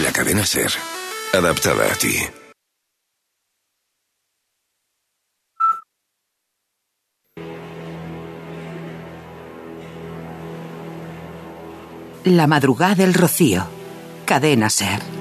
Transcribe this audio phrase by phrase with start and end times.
[0.00, 0.70] la cadena Ser.
[1.32, 2.14] Adaptada a ti.
[12.24, 13.66] La madrugada del rocío.
[14.24, 15.15] Cadena Ser.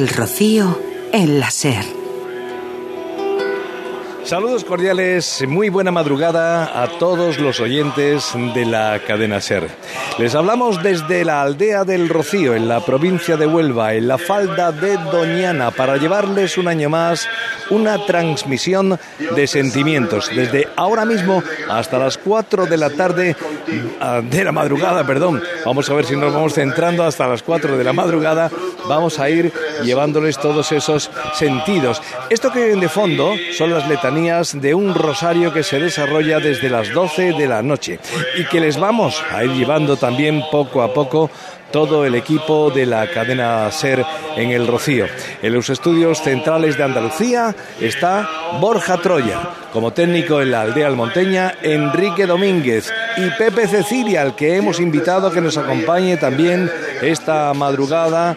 [0.00, 0.80] El rocío
[1.12, 1.84] en la ser.
[4.24, 9.68] Saludos cordiales, muy buena madrugada a todos los oyentes de la cadena Ser.
[10.18, 14.72] Les hablamos desde la aldea del Rocío, en la provincia de Huelva, en la falda
[14.72, 17.28] de Doñana, para llevarles un año más
[17.70, 18.98] una transmisión
[19.34, 20.30] de sentimientos.
[20.34, 23.36] Desde ahora mismo hasta las 4 de la tarde,
[24.00, 25.42] ah, de la madrugada, perdón.
[25.64, 28.50] Vamos a ver si nos vamos centrando hasta las 4 de la madrugada.
[28.88, 29.52] Vamos a ir
[29.84, 32.00] llevándoles todos esos sentidos.
[32.28, 36.92] Esto que de fondo son las letanías de un rosario que se desarrolla desde las
[36.92, 37.98] 12 de la noche
[38.36, 41.30] y que les vamos a ir llevando también poco a poco
[41.70, 44.04] todo el equipo de la cadena SER
[44.36, 45.06] en el Rocío.
[45.42, 48.28] En los estudios centrales de Andalucía está
[48.60, 49.40] Borja Troya,
[49.72, 55.28] como técnico en la aldea almonteña, Enrique Domínguez y Pepe Cecilia, al que hemos invitado
[55.28, 56.70] a que nos acompañe también
[57.02, 58.36] esta madrugada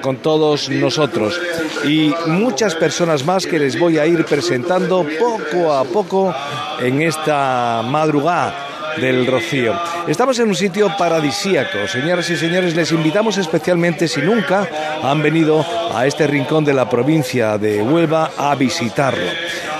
[0.00, 1.40] con todos nosotros.
[1.84, 6.34] Y muchas personas más que les voy a ir presentando poco a poco
[6.80, 9.74] en esta madrugada del Rocío.
[10.06, 11.86] Estamos en un sitio paradisíaco.
[11.86, 14.68] Señoras y señores, les invitamos especialmente si nunca
[15.02, 19.30] han venido a este rincón de la provincia de Huelva a visitarlo.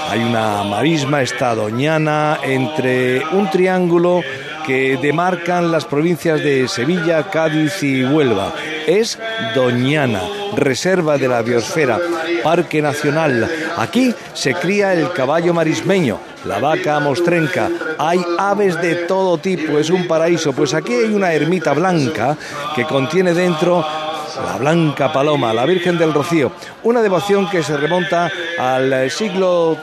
[0.09, 4.23] Hay una marisma estadoñana entre un triángulo
[4.67, 8.53] que demarcan las provincias de Sevilla, Cádiz y Huelva.
[8.87, 9.19] Es
[9.55, 10.21] Doñana,
[10.57, 11.99] reserva de la biosfera,
[12.43, 13.49] parque nacional.
[13.77, 17.69] Aquí se cría el caballo marismeño, la vaca mostrenca,
[17.99, 20.53] hay aves de todo tipo, es un paraíso.
[20.53, 22.37] Pues aquí hay una ermita blanca
[22.75, 23.85] que contiene dentro
[24.45, 26.53] la Blanca Paloma, la Virgen del Rocío,
[26.85, 29.77] una devoción que se remonta al siglo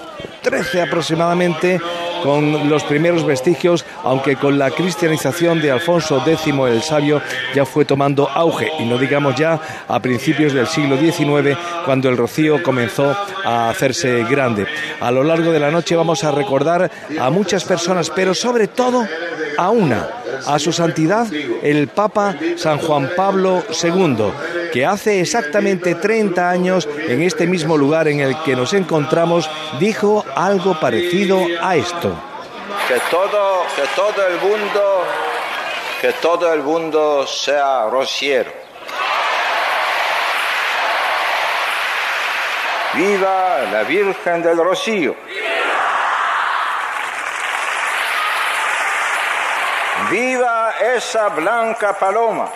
[0.43, 1.79] XIII aproximadamente
[2.23, 7.21] con los primeros vestigios, aunque con la cristianización de Alfonso X el Sabio
[7.53, 12.17] ya fue tomando auge, y no digamos ya a principios del siglo XIX, cuando el
[12.17, 14.67] rocío comenzó a hacerse grande.
[14.99, 16.89] A lo largo de la noche vamos a recordar
[17.19, 19.05] a muchas personas, pero sobre todo
[19.57, 20.07] a una,
[20.45, 21.27] a su santidad
[21.63, 24.31] el Papa San Juan Pablo II,
[24.71, 29.49] que hace exactamente 30 años, en este mismo lugar en el que nos encontramos,
[29.79, 32.13] dijo algo parecido a esto.
[32.87, 35.03] Que todo, que todo el mundo,
[36.01, 38.51] que todo el mundo sea rociero.
[42.93, 45.15] Viva la Virgen del Rocío.
[50.09, 52.49] Viva esa blanca paloma.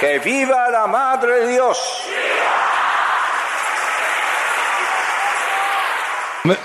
[0.00, 2.08] Que viva la Madre de Dios.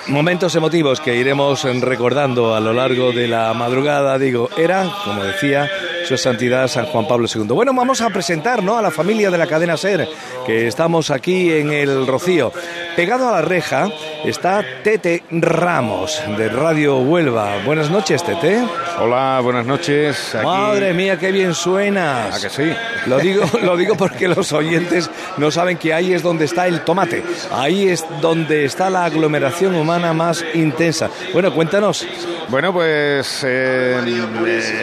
[0.08, 5.70] Momentos emotivos que iremos recordando a lo largo de la madrugada, digo, era, como decía,
[6.06, 7.46] su Santidad San Juan Pablo II.
[7.48, 8.78] Bueno, vamos a presentar ¿no?
[8.78, 10.08] a la familia de la cadena SER,
[10.46, 12.52] que estamos aquí en el Rocío.
[12.96, 13.90] Pegado a la reja
[14.24, 17.58] está Tete Ramos, de Radio Huelva.
[17.66, 18.64] Buenas noches, Tete.
[19.00, 20.38] Hola, buenas noches.
[20.44, 22.36] Madre mía, qué bien suenas.
[22.36, 22.72] ¿A que sí?
[23.08, 26.82] Lo digo, lo digo porque los oyentes no saben que ahí es donde está el
[26.82, 27.24] tomate.
[27.52, 31.10] Ahí es donde está la aglomeración humana más intensa.
[31.34, 32.06] Bueno, cuéntanos.
[32.48, 34.00] Bueno, pues eh,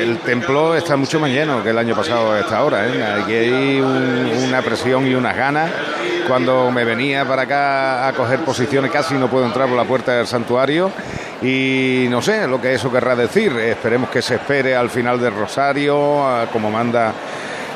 [0.00, 2.86] el templo está mucho más lleno que el año pasado a esta hora.
[2.86, 3.22] ¿eh?
[3.22, 5.70] Aquí hay una presión y unas ganas.
[6.26, 10.12] Cuando me venía para acá a coger posiciones casi no puedo entrar por la puerta
[10.12, 10.90] del santuario
[11.42, 13.52] y no sé lo que eso querrá decir.
[13.52, 17.12] Esperemos que se espere al final del rosario, como manda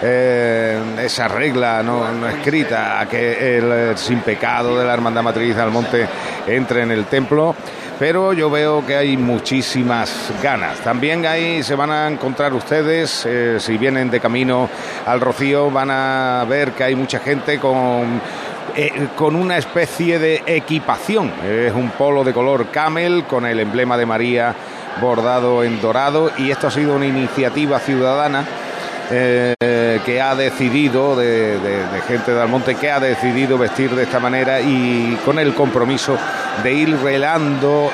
[0.02, 5.70] eh, esa regla no, escrita, a que el, sin pecado de la Hermandad Matriz del
[5.70, 6.06] Monte
[6.46, 7.54] entre en el templo
[7.98, 10.78] pero yo veo que hay muchísimas ganas.
[10.80, 14.68] También ahí se van a encontrar ustedes, eh, si vienen de camino
[15.06, 18.20] al Rocío, van a ver que hay mucha gente con
[18.78, 21.32] eh, con una especie de equipación.
[21.42, 24.54] Es un polo de color camel con el emblema de María
[25.00, 28.44] bordado en dorado y esto ha sido una iniciativa ciudadana
[29.10, 31.58] eh, que ha decidido, de,
[32.08, 36.16] gente de Almonte, que ha decidido vestir de esta manera y con el compromiso
[36.62, 37.92] de ir relando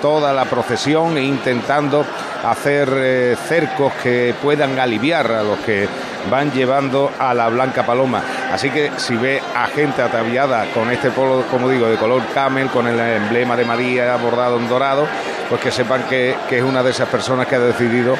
[0.00, 2.04] toda la procesión e intentando
[2.44, 5.88] hacer eh, cercos que puedan aliviar a los que
[6.30, 8.22] van llevando a la Blanca Paloma.
[8.52, 12.68] Así que si ve a gente ataviada con este polo, como digo, de color camel,
[12.68, 15.06] con el emblema de María bordado en dorado,
[15.48, 18.16] pues que sepan que es una de esas personas que ha decidido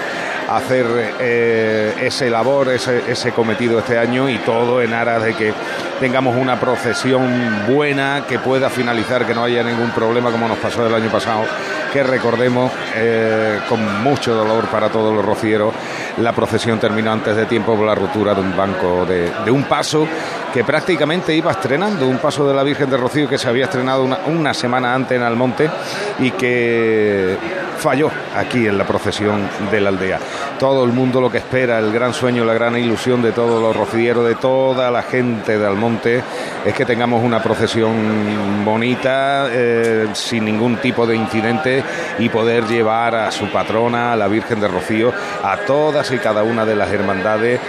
[0.49, 0.87] hacer
[1.21, 5.53] eh, ese labor, ese, cometido este año y todo en aras de que
[6.01, 10.87] tengamos una procesión buena, que pueda finalizar, que no haya ningún problema como nos pasó
[10.87, 11.45] el año pasado,
[11.93, 15.73] que recordemos eh, con mucho dolor para todos los rocieros,
[16.19, 20.07] la procesión terminó antes de tiempo por la ruptura de un banco, de, un paso
[20.53, 24.07] que prácticamente iba estrenando, un paso de la Virgen de Rocío que se había estrenado
[24.27, 25.71] una semana antes en Almonte
[26.19, 27.37] y que
[27.85, 30.19] falló aquí en la procesión de la aldea.
[30.59, 33.77] Todo el mundo lo que espera, el gran sueño, la gran ilusión de todos los
[33.77, 36.23] rocieros, de toda la gente de Almonte,
[36.65, 41.85] es que tengamos una procesión bonita, eh, sin ningún tipo de incidente
[42.19, 46.65] y poder llevar a su patrona, la Virgen de Rocío, a todas y cada una
[46.65, 47.61] de las hermandades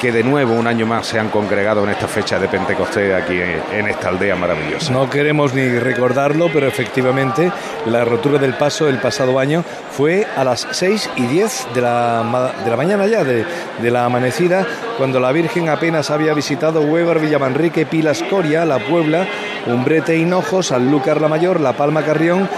[0.00, 3.40] que de nuevo un año más se han congregado en esta fecha de Pentecostés aquí
[3.40, 4.92] en esta aldea maravillosa.
[4.92, 7.50] No queremos ni recordarlo, pero efectivamente
[7.86, 12.52] la rotura del paso el pasado año fue a las 6 y 10 de la,
[12.64, 13.44] de la mañana ya, de,
[13.80, 14.66] de la amanecida,
[14.98, 19.26] cuando la Virgen apenas había visitado Huevar, Villamanrique, Pilas, Coria, La Puebla,
[19.66, 22.48] Umbrete, Hinojo, Sanlúcar la Mayor, La Palma Carrión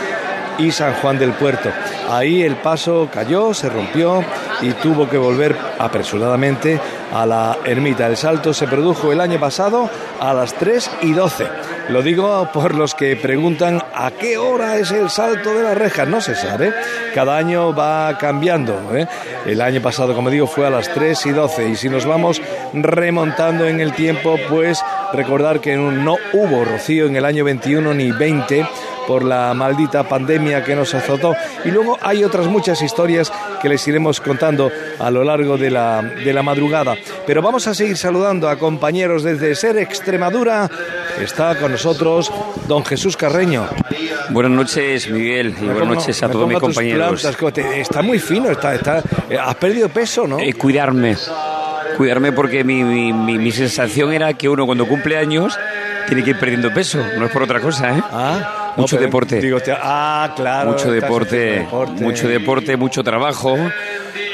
[0.58, 1.70] y San Juan del Puerto.
[2.10, 4.24] Ahí el paso cayó, se rompió
[4.60, 6.80] y tuvo que volver apresuradamente
[7.12, 8.06] a la ermita.
[8.06, 9.88] El salto se produjo el año pasado
[10.20, 11.46] a las 3 y 12.
[11.90, 16.06] Lo digo por los que preguntan a qué hora es el salto de la reja.
[16.06, 16.72] No se sabe.
[17.14, 18.96] Cada año va cambiando.
[18.96, 19.06] ¿eh?
[19.44, 21.68] El año pasado, como digo, fue a las 3 y 12.
[21.68, 22.40] Y si nos vamos
[22.72, 28.12] remontando en el tiempo, pues recordar que no hubo rocío en el año 21 ni
[28.12, 28.66] 20
[29.06, 31.34] por la maldita pandemia que nos azotó.
[31.64, 36.02] Y luego hay otras muchas historias que les iremos contando a lo largo de la,
[36.02, 36.96] de la madrugada.
[37.26, 40.70] Pero vamos a seguir saludando a compañeros desde Ser Extremadura.
[41.20, 42.30] Está con nosotros
[42.66, 43.68] don Jesús Carreño.
[44.30, 47.24] Buenas noches, Miguel, y buenas noches a todos mis compañeros.
[47.76, 50.38] está muy fino, está, está, eh, has perdido peso, ¿no?
[50.38, 51.16] Eh, cuidarme,
[51.96, 55.56] cuidarme porque mi, mi, mi, sensación era que uno cuando cumple años
[56.06, 58.02] tiene que ir perdiendo peso, no es por otra cosa, ¿eh?
[58.10, 59.40] Ah mucho deporte.
[59.80, 60.72] ah, claro.
[60.72, 61.66] Mucho deporte,
[62.00, 63.56] mucho deporte, mucho trabajo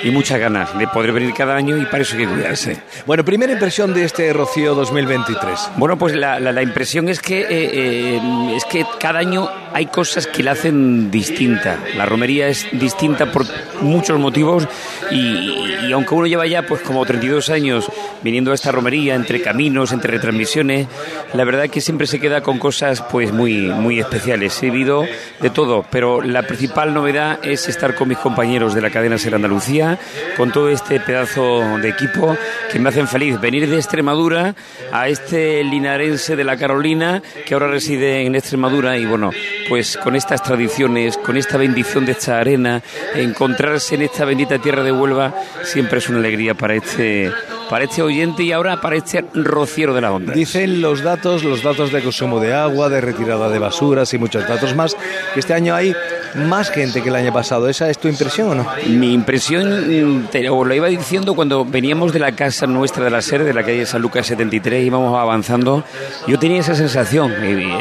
[0.03, 2.83] y muchas ganas de poder venir cada año y para eso hay que cuidarse.
[3.07, 5.71] Bueno, primera impresión de este Rocío 2023.
[5.77, 8.21] Bueno, pues la, la, impresión es que, eh, eh,
[8.57, 11.79] es que cada año hay cosas que la hacen distinta.
[11.97, 13.45] La romería es distinta por
[13.81, 14.67] muchos motivos
[15.11, 17.91] y, aunque uno lleva ya pues como 32 años
[18.23, 20.87] viniendo a esta romería entre caminos, entre retransmisiones,
[21.35, 24.61] la verdad es que siempre se queda con cosas pues muy, muy especiales.
[24.63, 25.05] He vivido
[25.41, 29.35] de todo, pero la principal novedad es estar con mis compañeros de la cadena Ser
[29.35, 29.90] Andalucía,
[30.37, 32.37] con todo este pedazo de equipo
[32.71, 33.41] que me hacen feliz.
[33.41, 34.55] Venir de Extremadura
[34.93, 39.31] a este linarense de la Carolina que ahora reside en Extremadura y bueno,
[39.69, 42.83] pues con estas tradiciones, con esta bendición de esta arena,
[43.15, 47.33] encontrarse en esta bendita tierra de Huelva siempre es una alegría para este
[47.71, 50.33] para este oyente y ahora para este rociero de la onda.
[50.33, 54.47] Dicen los datos, los datos de consumo de agua, de retirada de basuras y muchos
[54.49, 54.97] datos más,
[55.37, 55.95] este año hay
[56.35, 57.69] más gente que el año pasado.
[57.69, 58.67] ¿Esa es tu impresión o no?
[58.89, 63.45] Mi impresión, te lo iba diciendo cuando veníamos de la casa nuestra de la SER,
[63.45, 65.85] de la calle San Lucas 73, íbamos avanzando.
[66.27, 67.33] Yo tenía esa sensación.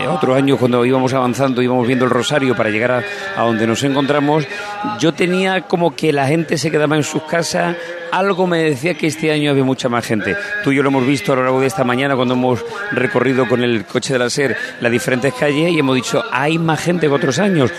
[0.09, 3.03] otro año, cuando íbamos avanzando, íbamos viendo el Rosario para llegar
[3.35, 4.45] a donde nos encontramos,
[4.99, 7.75] yo tenía como que la gente se quedaba en sus casas
[8.11, 10.35] algo me decía que este año había mucha más gente.
[10.63, 13.47] Tú y yo lo hemos visto a lo largo de esta mañana cuando hemos recorrido
[13.47, 17.07] con el coche de la SER las diferentes calles y hemos dicho, hay más gente
[17.07, 17.71] que otros años.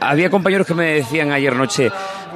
[0.00, 1.90] Había compañeros que me decían ayer noche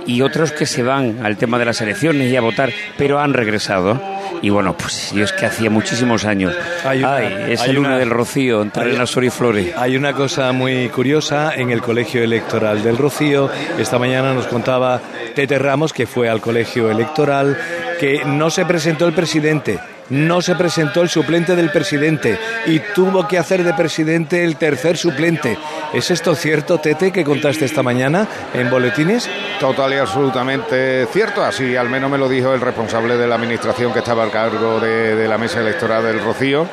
[0.07, 3.35] y otros que se van al tema de las elecciones y a votar, pero han
[3.35, 4.01] regresado.
[4.41, 6.55] Y bueno, pues yo es que hacía muchísimos años.
[6.85, 9.75] Hay Ay, esa luna del Rocío, entre hay, y Flores.
[9.77, 13.51] Hay una cosa muy curiosa en el Colegio Electoral del Rocío.
[13.79, 15.01] Esta mañana nos contaba
[15.35, 17.57] Tete Ramos, que fue al colegio electoral,
[18.01, 19.79] que no se presentó el presidente
[20.13, 24.99] no se presentó el suplente del presidente y tuvo que hacer de presidente el tercer
[24.99, 25.57] suplente.
[25.95, 29.29] ¿Es esto cierto, Tete, que contaste esta mañana en boletines?
[29.59, 31.43] Total y absolutamente cierto.
[31.43, 34.81] Así al menos me lo dijo el responsable de la administración que estaba al cargo
[34.81, 36.69] de, la mesa electoral del Rocío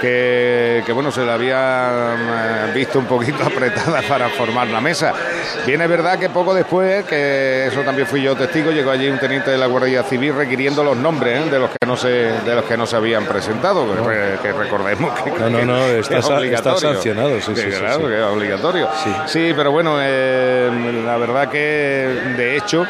[0.00, 2.16] que, que, bueno, se le había
[2.70, 5.12] mm, visto un poquito apretada para formar la mesa.
[5.66, 9.18] Bien, es verdad que poco después, que eso también fui yo testigo, llegó allí un
[9.18, 11.50] teniente de la Guardia Civil requiriendo los nombres ¿eh?
[11.50, 13.86] de los que no se de los que no se habían presentado,
[14.42, 18.88] que, recordemos que, no, no, no, está, está sancionado, sí, sí, claro, que es obligatorio.
[19.26, 20.70] Sí, pero bueno, eh,
[21.04, 22.86] la verdad que de hecho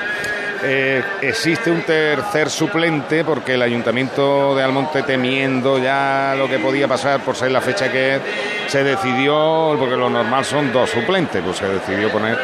[0.62, 6.86] eh, existe un tercer suplente porque el ayuntamiento de Almonte temiendo ya lo que podía
[6.86, 8.20] pasar por ser la fecha que
[8.66, 12.38] se decidió, porque lo normal son dos suplentes, pues se decidió poner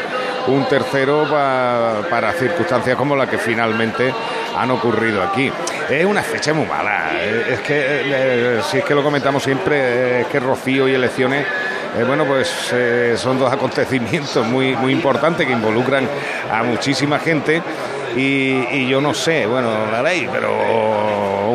[0.47, 4.13] un tercero para circunstancias como la que finalmente
[4.57, 5.53] han ocurrido aquí.
[5.91, 10.23] Es una fecha muy mala, eh, es que eh, si es que lo comentamos siempre,
[10.23, 11.47] es que Rocío y elecciones
[12.07, 12.75] bueno, pues
[13.17, 16.07] son dos acontecimientos muy, muy importantes que involucran
[16.53, 17.63] a muchísima gente
[18.17, 20.51] y, yo no sé, bueno, la ley, pero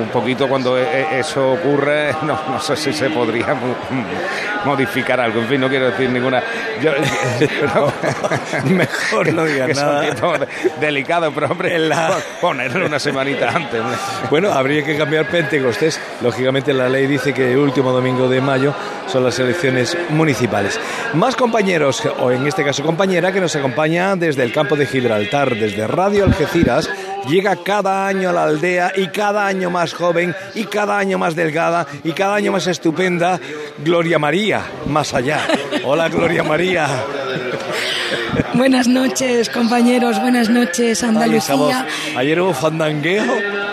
[0.01, 3.55] un poquito cuando e, e, eso ocurre, no, no sé si se podría
[4.65, 5.41] modificar algo.
[5.41, 6.43] En fin, no quiero decir ninguna.
[6.81, 6.91] Yo,
[8.65, 10.48] Mejor no digas nada.
[10.79, 12.17] delicado, pero hombre, la...
[12.39, 13.81] ponerlo una semanita antes.
[14.29, 16.00] Bueno, habría que cambiar Pentecostés.
[16.22, 18.74] Lógicamente, la ley dice que el último domingo de mayo
[19.08, 20.79] son las elecciones municipales.
[21.13, 25.55] Más compañeros, o en este caso compañera, que nos acompaña desde el campo de Gibraltar,
[25.55, 26.89] desde Radio Algeciras,
[27.28, 31.36] llega cada año a la aldea y cada año más joven y cada año más
[31.36, 33.40] delgada y cada año más estupenda,
[33.84, 35.40] Gloria María, más allá.
[35.86, 36.88] Hola Gloria María.
[38.54, 41.88] Buenas noches, compañeros, buenas noches, Andalucía.
[42.16, 43.72] Ayer hubo fandangueo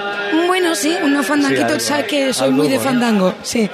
[0.61, 3.71] bueno, sí, unos fandanguitos, sabes que soy muy de fandango, sí.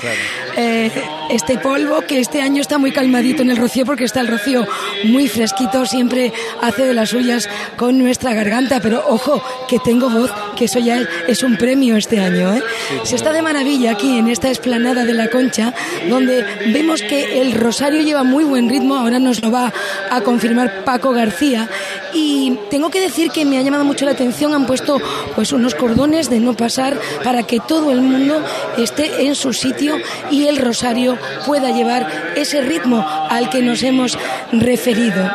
[0.57, 0.91] Eh,
[1.31, 4.67] este polvo que este año está muy calmadito en el rocío porque está el rocío
[5.05, 10.31] muy fresquito, siempre hace de las suyas con nuestra garganta, pero ojo, que tengo voz,
[10.57, 12.55] que eso ya es un premio este año.
[12.55, 12.63] ¿eh?
[13.05, 15.75] Se está de maravilla aquí en esta esplanada de la Concha,
[16.09, 19.73] donde vemos que el rosario lleva muy buen ritmo, ahora nos lo va
[20.11, 21.69] a confirmar Paco García,
[22.13, 25.01] y tengo que decir que me ha llamado mucho la atención, han puesto
[25.35, 28.43] pues unos cordones de no pasar para que todo el mundo
[28.79, 29.97] esté en su sitio
[30.31, 34.19] y el rosario pueda llevar ese ritmo al que nos hemos
[34.53, 35.31] referido.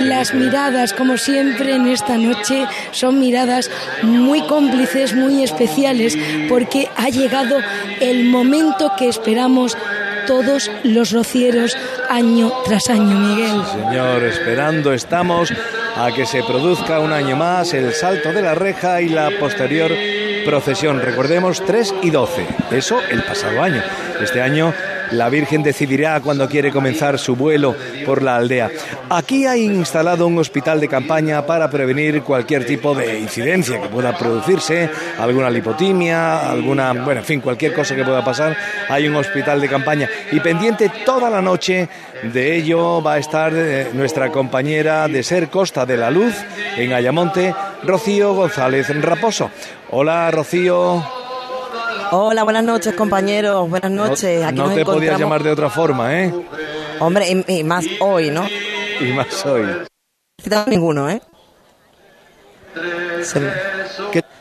[0.00, 3.70] Las miradas, como siempre en esta noche, son miradas
[4.02, 6.16] muy cómplices, muy especiales,
[6.48, 7.58] porque ha llegado
[8.00, 9.76] el momento que esperamos
[10.26, 11.76] todos los rocieros
[12.08, 13.62] año tras año, Miguel.
[13.66, 15.52] señor, esperando estamos
[15.96, 19.92] a que se produzca un año más el salto de la reja y la posterior
[20.44, 21.00] procesión.
[21.00, 22.46] Recordemos 3 y 12.
[22.72, 23.82] Eso el pasado año.
[24.20, 24.72] Este año
[25.10, 27.74] la Virgen decidirá cuando quiere comenzar su vuelo
[28.04, 28.70] por la aldea.
[29.10, 34.16] Aquí hay instalado un hospital de campaña para prevenir cualquier tipo de incidencia que pueda
[34.16, 38.56] producirse, alguna lipotimia, alguna, bueno, en fin, cualquier cosa que pueda pasar.
[38.88, 41.88] Hay un hospital de campaña y pendiente toda la noche
[42.32, 46.34] de ello va a estar eh, nuestra compañera de Ser Costa de la Luz
[46.76, 49.50] en Ayamonte, Rocío González Raposo.
[49.96, 51.04] Hola, Rocío.
[52.10, 53.70] Hola, buenas noches, compañeros.
[53.70, 54.44] Buenas noches.
[54.44, 56.34] Aquí no te podías llamar de otra forma, ¿eh?
[56.98, 58.44] Hombre, y, más hoy, ¿no?
[59.00, 59.62] Y más hoy.
[60.50, 61.22] No ninguno, ¿eh?
[63.22, 63.52] Se me,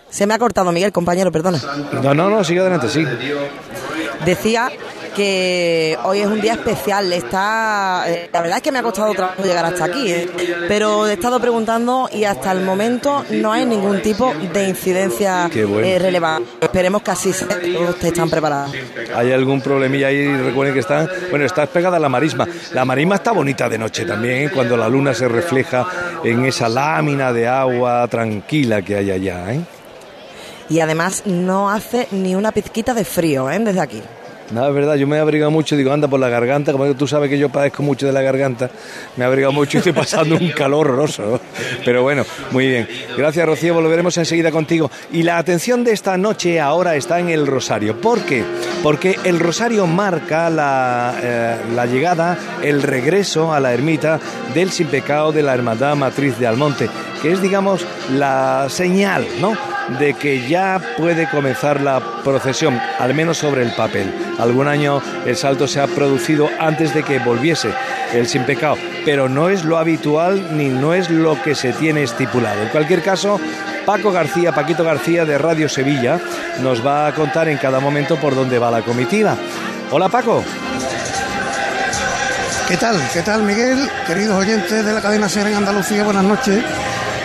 [0.10, 1.62] Se me ha cortado, Miguel, compañero, perdona.
[2.02, 3.06] No, no, no, sigue adelante, sí.
[4.26, 4.72] Decía
[5.16, 7.12] que hoy es un día especial.
[7.14, 10.30] Está, eh, la verdad es que me ha costado trabajo llegar hasta aquí, ¿eh?
[10.68, 16.00] pero he estado preguntando y hasta el momento no hay ningún tipo de incidencia eh,
[16.00, 16.50] relevante.
[16.62, 18.74] Esperemos que así sea, ustedes están preparados.
[19.16, 20.36] ¿Hay algún problemilla ahí?
[20.38, 22.48] Recuerden que están, bueno, está pegada a la marisma.
[22.74, 25.86] La marisma está bonita de noche también, cuando la luna se refleja
[26.24, 29.46] en esa lámina de agua tranquila que hay allá.
[30.70, 34.02] Y además no hace ni una pizquita de frío desde aquí.
[34.54, 37.08] No, es verdad, yo me he abrigado mucho, digo, anda por la garganta, como tú
[37.08, 38.70] sabes que yo padezco mucho de la garganta,
[39.18, 41.42] me he abrigado mucho y estoy pasando un calor horroroso.
[41.84, 42.88] Pero bueno, muy bien.
[43.18, 44.92] Gracias, Rocío, volveremos enseguida contigo.
[45.12, 48.00] Y la atención de esta noche ahora está en el Rosario.
[48.00, 48.44] ¿Por qué?
[48.84, 54.20] Porque el Rosario marca la, eh, la llegada, el regreso a la ermita
[54.54, 56.90] del sin pecado de la Hermandad Matriz de Almonte,
[57.24, 59.73] que es, digamos, la señal, ¿no?
[60.00, 64.14] De que ya puede comenzar la procesión, al menos sobre el papel.
[64.40, 67.70] Algún año el salto se ha producido antes de que volviese
[68.14, 72.04] el sin pecado, pero no es lo habitual ni no es lo que se tiene
[72.04, 72.62] estipulado.
[72.62, 73.40] En cualquier caso,
[73.86, 76.20] Paco García, Paquito García de Radio Sevilla,
[76.62, 79.36] nos va a contar en cada momento por dónde va la comitiva.
[79.92, 80.44] Hola Paco.
[82.68, 82.98] ¿Qué tal?
[83.12, 83.90] ¿Qué tal Miguel?
[84.08, 86.64] Queridos oyentes de la cadena Ser en Andalucía, buenas noches.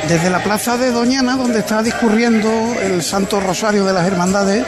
[0.08, 2.48] Desde la plaza de Doñana, donde está discurriendo
[2.80, 4.64] el Santo Rosario de las Hermandades,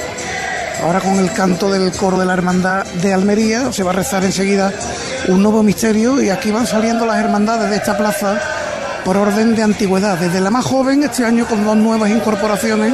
[0.83, 4.23] ahora con el canto del coro de la Hermandad de Almería, se va a rezar
[4.23, 4.71] enseguida
[5.29, 8.39] un nuevo misterio y aquí van saliendo las hermandades de esta plaza
[9.03, 10.19] por orden de antigüedad.
[10.19, 12.93] Desde la más joven, este año con dos nuevas incorporaciones,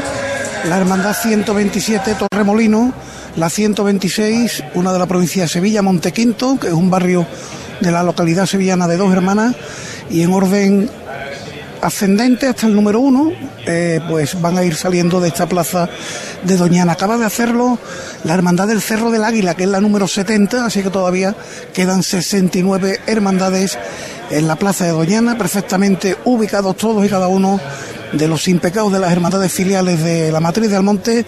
[0.68, 2.92] la Hermandad 127 Torremolino,
[3.34, 7.26] la 126, una de la provincia de Sevilla, Montequinto, que es un barrio
[7.80, 9.56] de la localidad sevillana de Dos Hermanas,
[10.08, 10.88] y en orden
[11.86, 13.32] ascendente hasta el número uno,
[13.66, 15.88] eh, pues van a ir saliendo de esta plaza
[16.42, 16.92] de Doñana.
[16.92, 17.78] Acaba de hacerlo
[18.24, 21.34] la Hermandad del Cerro del Águila, que es la número 70, así que todavía
[21.72, 23.78] quedan 69 hermandades
[24.30, 27.60] en la plaza de Doñana, perfectamente ubicados todos y cada uno
[28.12, 31.26] de los impecados de las hermandades filiales de la matriz de Almonte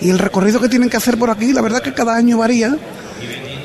[0.00, 2.76] y el recorrido que tienen que hacer por aquí, la verdad que cada año varía.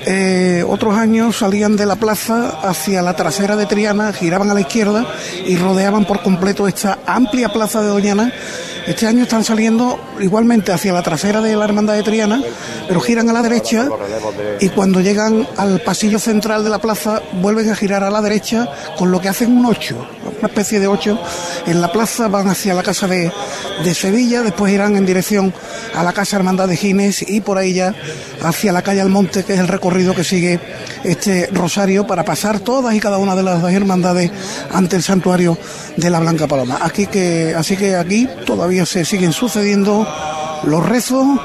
[0.07, 4.61] Eh, otros años salían de la plaza hacia la trasera de Triana, giraban a la
[4.61, 5.05] izquierda
[5.45, 8.31] y rodeaban por completo esta amplia plaza de Doñana.
[8.85, 12.39] Este año están saliendo igualmente hacia la trasera de la Hermandad de Triana,
[12.87, 13.89] pero giran a la derecha
[14.59, 18.69] y cuando llegan al pasillo central de la plaza vuelven a girar a la derecha
[18.95, 20.07] con lo que hacen un 8,
[20.37, 21.19] una especie de 8
[21.65, 23.31] en la plaza, van hacia la casa de,
[23.83, 25.51] de Sevilla, después irán en dirección
[25.95, 27.95] a la casa Hermandad de Gines y por ahí ya
[28.43, 30.59] hacia la calle Almonte, que es el recorrido que sigue
[31.03, 34.29] este rosario para pasar todas y cada una de las hermandades
[34.71, 35.57] ante el santuario
[35.95, 36.79] de la Blanca Paloma.
[36.81, 40.05] Aquí que, así que aquí todavía se siguen sucediendo
[40.63, 41.39] los rezos.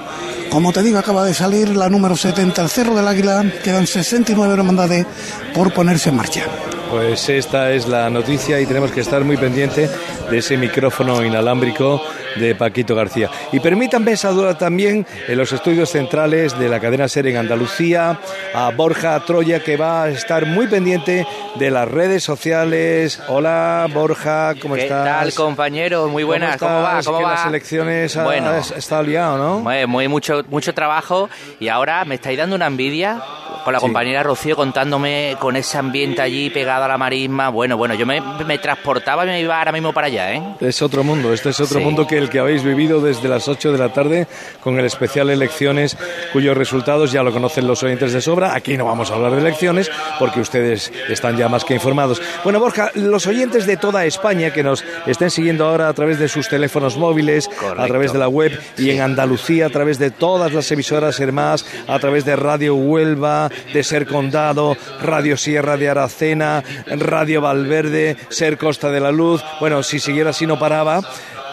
[0.50, 3.44] Como te digo, acaba de salir la número 70, el Cerro del Águila.
[3.62, 5.06] Quedan 69 hermandades
[5.54, 6.42] por ponerse en marcha.
[6.90, 9.88] Pues esta es la noticia y tenemos que estar muy pendiente
[10.28, 12.02] de ese micrófono inalámbrico
[12.36, 13.30] de Paquito García.
[13.52, 18.18] Y permítanme saludar también en los estudios centrales de la cadena SER en Andalucía
[18.54, 23.20] a Borja Troya, que va a estar muy pendiente de las redes sociales.
[23.28, 25.04] Hola, Borja, ¿cómo estás?
[25.04, 26.08] ¿Qué tal, compañero?
[26.08, 27.00] Muy buenas, ¿cómo, va?
[27.04, 27.32] ¿Cómo va?
[27.32, 29.60] las elecciones bueno, está liado, ¿no?
[29.60, 33.22] Muy, muy, mucho, mucho trabajo y ahora me estáis dando una envidia
[33.64, 37.48] con la compañera Rocío contándome con ese ambiente allí pegado a la marisma.
[37.48, 38.20] Bueno, bueno, yo me,
[38.58, 40.42] transportaba y me iba ahora mismo para allá, ¿eh?
[40.60, 43.72] Es otro mundo, este es otro mundo que el que habéis vivido desde las 8
[43.72, 44.26] de la tarde
[44.62, 45.96] con el especial Elecciones,
[46.32, 48.54] cuyos resultados ya lo conocen los oyentes de sobra.
[48.54, 52.20] Aquí no vamos a hablar de elecciones porque ustedes están ya más que informados.
[52.44, 56.28] Bueno, Borja, los oyentes de toda España que nos estén siguiendo ahora a través de
[56.28, 60.52] sus teléfonos móviles, a través de la web y en Andalucía a través de todas
[60.52, 66.62] las emisoras Hermás, a través de Radio Huelva, de Ser Condado, Radio Sierra de Aracena,
[66.86, 69.42] Radio Valverde, Ser Costa de la Luz.
[69.60, 71.00] Bueno, si siguiera así no paraba.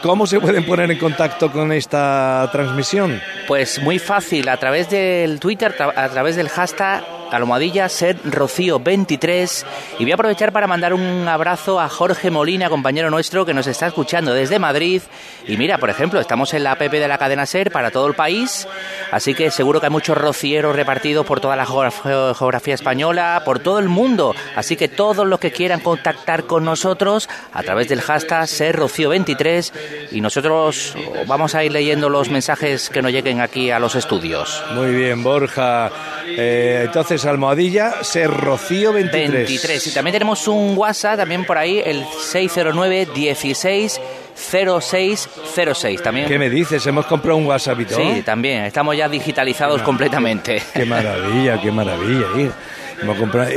[0.03, 3.19] ¿Cómo se pueden poner en contacto con esta transmisión?
[3.47, 9.65] Pues muy fácil, a través del Twitter, a través del hashtag almohadilla ser Rocío 23
[9.99, 13.67] y voy a aprovechar para mandar un abrazo a Jorge Molina, compañero nuestro que nos
[13.67, 15.01] está escuchando desde Madrid
[15.47, 18.13] y mira, por ejemplo, estamos en la app de la cadena SER para todo el
[18.13, 18.67] país,
[19.11, 23.79] así que seguro que hay muchos rocieros repartidos por toda la geografía española, por todo
[23.79, 28.47] el mundo, así que todos los que quieran contactar con nosotros a través del hashtag
[28.47, 29.73] ser Rocío 23
[30.11, 30.95] y nosotros
[31.27, 34.63] vamos a ir leyendo los mensajes que nos lleguen aquí a los estudios.
[34.73, 35.89] Muy bien, Borja.
[36.27, 39.31] Eh, entonces, almohadilla, Ser Rocío 23.
[39.31, 39.87] 23.
[39.87, 44.01] Y también tenemos un WhatsApp, también por ahí, el 609 16
[44.37, 46.27] 0606 también.
[46.27, 46.85] ¿Qué me dices?
[46.85, 47.99] ¿Hemos comprado un WhatsApp y todo?
[47.99, 48.65] Sí, también.
[48.65, 50.61] Estamos ya digitalizados completamente.
[50.73, 52.27] Qué maravilla, qué maravilla.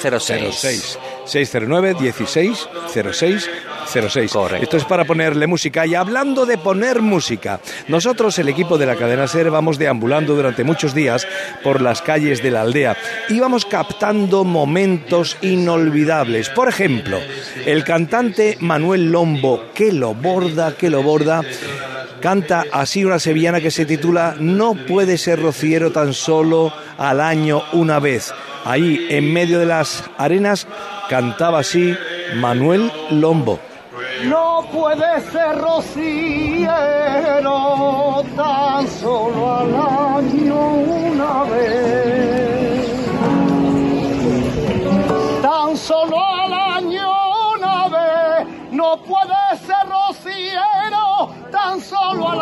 [0.00, 2.68] 06 609 16
[3.12, 3.50] 06
[3.86, 4.32] 06.
[4.60, 5.86] Esto es para ponerle música.
[5.86, 10.64] Y hablando de poner música, nosotros, el equipo de la cadena SER, vamos deambulando durante
[10.64, 11.26] muchos días
[11.62, 12.96] por las calles de la aldea
[13.28, 16.48] y vamos captando momentos inolvidables.
[16.50, 17.18] Por ejemplo,
[17.64, 21.42] el cantante Manuel Lombo, que lo borda, que lo borda
[22.20, 27.62] canta así una sevillana que se titula No puede ser rociero tan solo al año
[27.72, 28.32] una vez.
[28.64, 30.66] Ahí, en medio de las arenas,
[31.08, 31.94] cantaba así
[32.34, 33.60] Manuel Lombo.
[34.24, 36.70] No puede ser rociero
[38.34, 42.88] tan solo al año una vez.
[45.42, 47.12] Tan solo al año
[47.56, 52.40] una vez no puede ser rociero tan solo al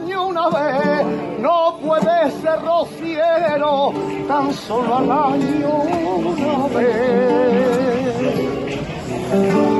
[0.00, 1.04] año una vez.
[1.40, 3.92] No puede ser rociero
[4.28, 7.56] tan solo al año una vez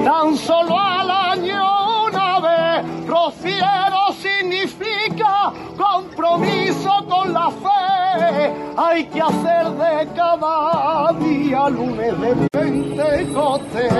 [0.06, 3.06] tan solo al año una vez.
[3.08, 8.52] Rociero significa compromiso con la fe.
[8.76, 13.92] Hay que hacer de cada día lunes de Pentecostés.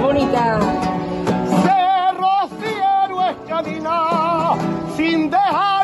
[0.00, 0.60] Bonita!
[1.64, 4.58] Ser rociero es caminar
[4.96, 5.81] sin dejar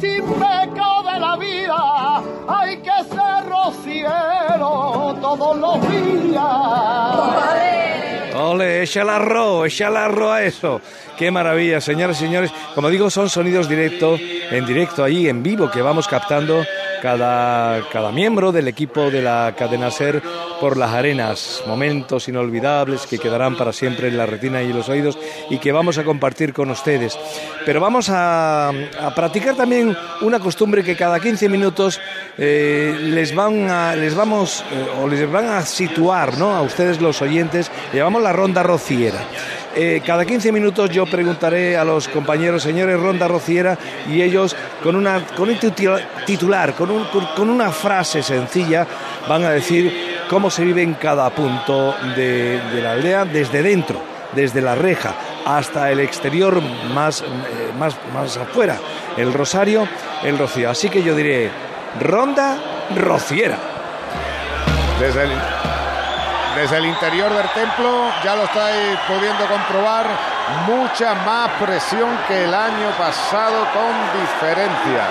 [0.00, 2.22] sin pecado de la vida.
[2.48, 6.42] Hay que ser rociero todos los días.
[8.38, 10.80] Ole, echa el arroz, echa el arroz a eso.
[11.16, 12.52] Qué maravilla, señoras y señores.
[12.74, 16.62] Como digo, son sonidos directos, en directo ahí, en vivo, que vamos captando
[17.06, 20.20] cada, cada miembro del equipo de la cadena SER
[20.60, 21.62] por las arenas.
[21.64, 25.16] Momentos inolvidables que quedarán para siempre en la retina y los oídos
[25.48, 27.16] y que vamos a compartir con ustedes.
[27.64, 28.72] Pero vamos a,
[29.14, 32.00] practicar también una costumbre que cada 15 minutos
[32.38, 36.56] eh, les, van a, les vamos eh, o les van a situar ¿no?
[36.56, 37.70] a ustedes los oyentes.
[37.92, 39.20] Llevamos la ronda rociera.
[39.78, 43.76] Eh, cada 15 minutos yo preguntaré a los compañeros, señores Ronda Rociera,
[44.10, 45.58] y ellos con, una, con un
[46.24, 47.04] titular, con, un,
[47.36, 48.86] con una frase sencilla,
[49.28, 54.00] van a decir cómo se vive en cada punto de, la aldea desde dentro,
[54.32, 56.62] desde la reja hasta el exterior
[56.94, 57.24] más, eh,
[57.78, 58.78] más, más afuera,
[59.18, 59.86] el Rosario,
[60.24, 60.70] el Rocío.
[60.70, 61.50] Así que yo diré,
[62.00, 62.56] Ronda
[62.96, 63.58] Rociera.
[64.98, 65.65] Desde el,
[66.56, 70.06] desde el interior del templo ya lo estáis pudiendo comprobar,
[70.66, 75.06] mucha más presión que el año pasado con diferencia.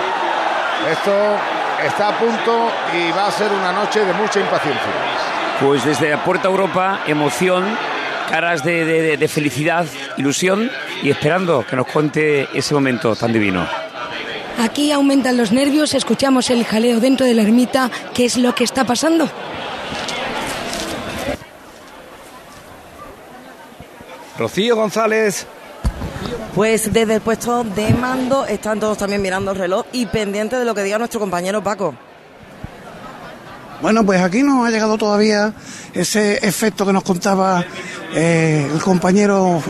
[0.90, 1.12] Esto
[1.86, 4.90] está a punto y va a ser una noche de mucha impaciencia.
[5.60, 7.64] Pues desde la Puerta Europa, emoción,
[8.28, 10.70] caras de, de felicidad, ilusión
[11.02, 13.66] y esperando que nos cuente ese momento tan divino.
[14.58, 17.90] Aquí aumentan los nervios, escuchamos el jaleo dentro de la ermita.
[18.14, 19.28] ¿Qué es lo que está pasando?
[24.38, 25.46] Rocío González.
[26.54, 30.64] Pues desde el puesto de mando están todos también mirando el reloj y pendientes de
[30.64, 31.94] lo que diga nuestro compañero Paco.
[33.82, 35.52] Bueno, pues aquí no ha llegado todavía
[35.92, 37.62] ese efecto que nos contaba
[38.14, 39.62] eh, el compañero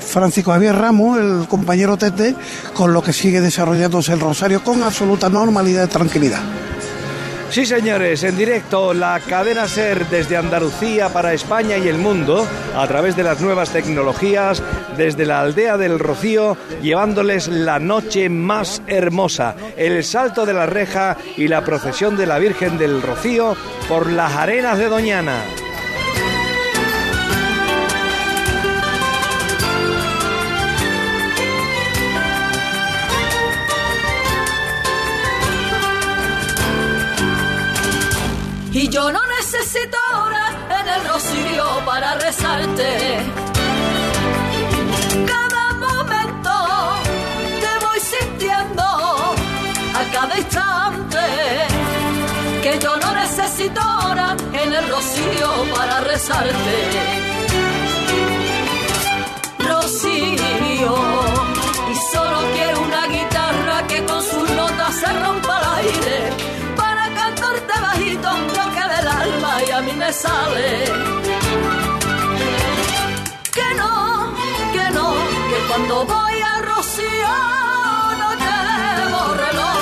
[0.00, 2.34] Francisco Javier Ramos, el compañero Tete,
[2.74, 6.40] con lo que sigue desarrollándose el Rosario con absoluta normalidad y tranquilidad.
[7.52, 12.88] Sí, señores, en directo la cadena Ser desde Andalucía para España y el mundo, a
[12.88, 14.62] través de las nuevas tecnologías,
[14.96, 21.18] desde la aldea del Rocío, llevándoles la noche más hermosa, el salto de la reja
[21.36, 23.54] y la procesión de la Virgen del Rocío
[23.86, 25.44] por las arenas de Doñana.
[38.74, 43.18] Y yo no necesito horas en el rocío para rezarte.
[45.26, 46.52] Cada momento
[47.60, 51.18] te voy sintiendo a cada instante.
[52.62, 56.76] Que yo no necesito horas en el rocío para rezarte.
[59.58, 60.94] Rocío,
[61.90, 66.41] y solo quiero una guitarra que con sus notas se rompa el aire
[69.96, 70.84] me sale.
[73.52, 74.34] Que no,
[74.72, 75.14] que no,
[75.50, 77.34] que cuando voy a Rocío
[78.20, 79.80] no llevo reloj.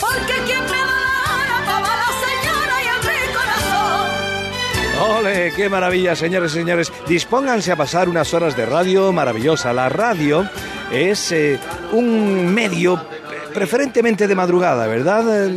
[0.00, 1.00] Porque quien me da
[1.48, 5.18] la la señora y a mi corazón.
[5.18, 5.52] ¡Ole!
[5.54, 6.92] ¡Qué maravilla, señores y señores!
[7.06, 9.72] Dispónganse a pasar unas horas de radio maravillosa.
[9.72, 10.48] La radio
[10.90, 11.58] es eh,
[11.92, 13.00] un medio
[13.54, 15.48] preferentemente de madrugada, ¿verdad?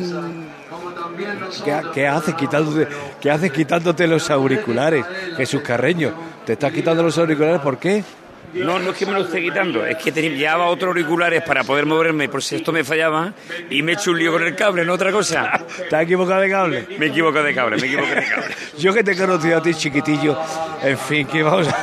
[1.94, 2.88] ¿Qué, haces quitándote,
[3.22, 5.06] ¿Qué haces quitándote los auriculares?
[5.38, 6.14] Jesús Carreño,
[6.46, 7.62] ¿te estás quitando los auriculares?
[7.62, 8.04] ¿Por qué?
[8.54, 11.86] No, no es que me lo esté quitando, es que llevaba otros auriculares para poder
[11.86, 13.34] moverme por si esto me fallaba
[13.70, 15.66] y me he hecho un lío con el cable, no otra cosa.
[15.90, 16.88] ¿Te has equivocado de cable?
[16.98, 18.56] Me equivoco de cable, me equivoco de cable.
[18.78, 20.38] Yo que te he conocido a ti chiquitillo,
[20.84, 21.82] en fin, que vamos a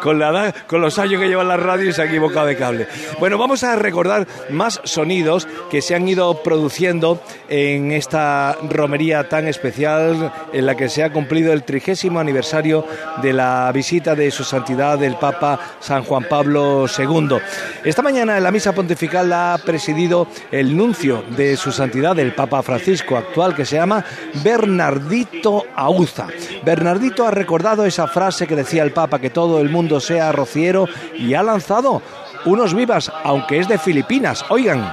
[0.00, 2.56] con la edad, con los años que lleva la radio y se ha equivocado de
[2.56, 2.86] cable.
[3.18, 9.48] Bueno, vamos a recordar más sonidos que se han ido produciendo en esta romería tan
[9.48, 12.86] especial en la que se ha cumplido el trigésimo aniversario
[13.22, 17.38] de la visita de su santidad el Papa San Juan Pablo II.
[17.84, 22.34] Esta mañana en la misa pontifical la ha presidido el nuncio de su santidad, el
[22.34, 24.04] Papa Francisco actual, que se llama
[24.42, 26.28] Bernardito Auza.
[26.64, 30.88] Bernardito ha recordado esa frase que decía el Papa, que todo el mundo sea rociero,
[31.14, 32.02] y ha lanzado
[32.44, 34.44] unos vivas, aunque es de Filipinas.
[34.50, 34.92] Oigan.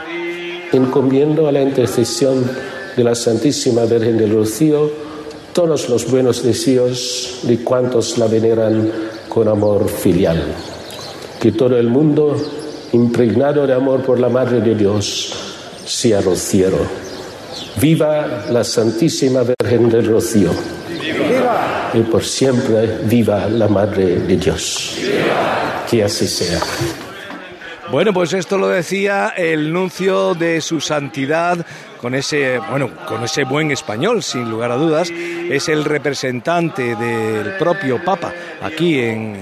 [0.72, 2.50] Encomiendo a la intercesión
[2.96, 5.14] de la Santísima Virgen del Rocío
[5.54, 8.92] todos los buenos deseos de cuantos la veneran
[9.34, 10.42] con amor filial.
[11.42, 12.38] Que todo el mundo,
[12.94, 15.34] impregnado de amor por la Madre de Dios,
[15.86, 16.78] sea rociero.
[17.82, 20.52] Viva la Santísima Virgen del Rocío.
[21.94, 24.98] Y por siempre viva la Madre de Dios.
[25.90, 26.60] Que así sea.
[27.94, 31.64] Bueno, pues esto lo decía el nuncio de su santidad
[32.02, 37.56] con ese, bueno, con ese buen español, sin lugar a dudas, es el representante del
[37.60, 39.36] propio Papa aquí en,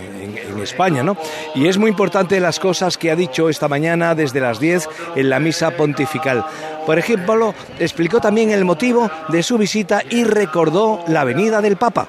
[0.62, 1.18] España, ¿no?
[1.56, 5.30] Y es muy importante las cosas que ha dicho esta mañana desde las 10 en
[5.30, 6.46] la misa pontifical.
[6.86, 12.08] Por ejemplo, explicó también el motivo de su visita y recordó la venida del Papa.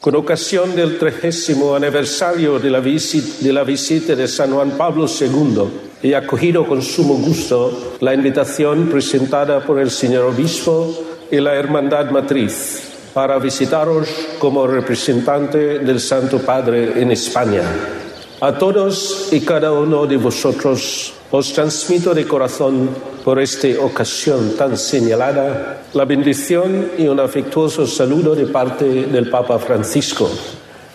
[0.00, 5.06] Con ocasión del trigésimo aniversario de la, visi- de la visita de San Juan Pablo
[5.06, 5.64] II,
[6.02, 10.92] he acogido con sumo gusto la invitación presentada por el señor obispo
[11.30, 14.08] y la Hermandad Matriz para visitaros
[14.40, 17.62] como representante del Santo Padre en España.
[18.40, 22.90] A todos y cada uno de vosotros os transmito de corazón
[23.24, 29.60] por esta ocasión tan señalada la bendición y un afectuoso saludo de parte del Papa
[29.60, 30.28] Francisco.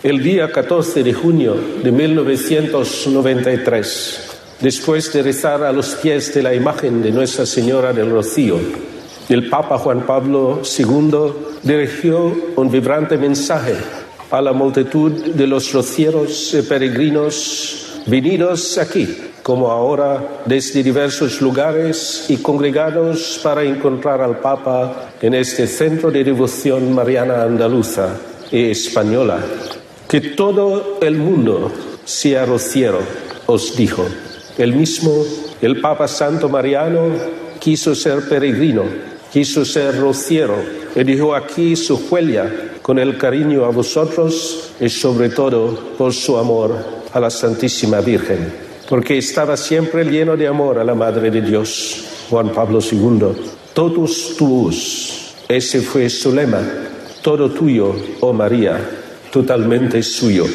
[0.03, 4.19] El día 14 de junio de 1993,
[4.59, 8.57] después de rezar a los pies de la imagen de Nuestra Señora del Rocío,
[9.29, 13.75] el Papa Juan Pablo II dirigió un vibrante mensaje
[14.31, 19.07] a la multitud de los rocieros peregrinos venidos aquí,
[19.43, 26.23] como ahora, desde diversos lugares y congregados para encontrar al Papa en este centro de
[26.23, 28.15] devoción mariana andaluza
[28.51, 29.39] y española.
[30.07, 31.71] Que todo el mundo
[32.03, 32.99] sea rociero,
[33.45, 34.07] os dijo.
[34.57, 35.23] El mismo,
[35.61, 37.11] el Papa Santo Mariano,
[37.59, 38.83] quiso ser peregrino,
[39.31, 40.55] quiso ser rociero
[40.95, 46.37] y dejó aquí su huella con el cariño a vosotros y sobre todo por su
[46.37, 46.75] amor
[47.13, 48.51] a la Santísima Virgen,
[48.87, 53.27] porque estaba siempre lleno de amor a la Madre de Dios, Juan Pablo II.
[53.73, 56.61] Totus tuus, ese fue su lema,
[57.21, 58.79] todo tuyo, oh María,
[59.31, 60.45] totalmente suyo.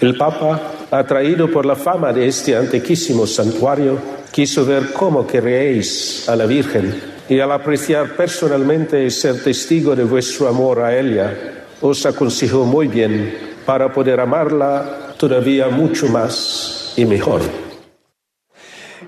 [0.00, 3.98] El Papa, atraído por la fama de este antiquísimo santuario,
[4.32, 10.04] quiso ver cómo queréis a la Virgen y al apreciar personalmente y ser testigo de
[10.04, 11.34] vuestro amor a ella,
[11.80, 17.40] os aconsejó muy bien para poder amarla todavía mucho más y mejor.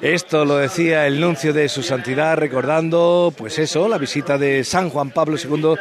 [0.01, 4.91] Esto lo decía el nuncio de su santidad recordando, pues eso, la visita de San
[4.91, 5.75] Juan Pablo II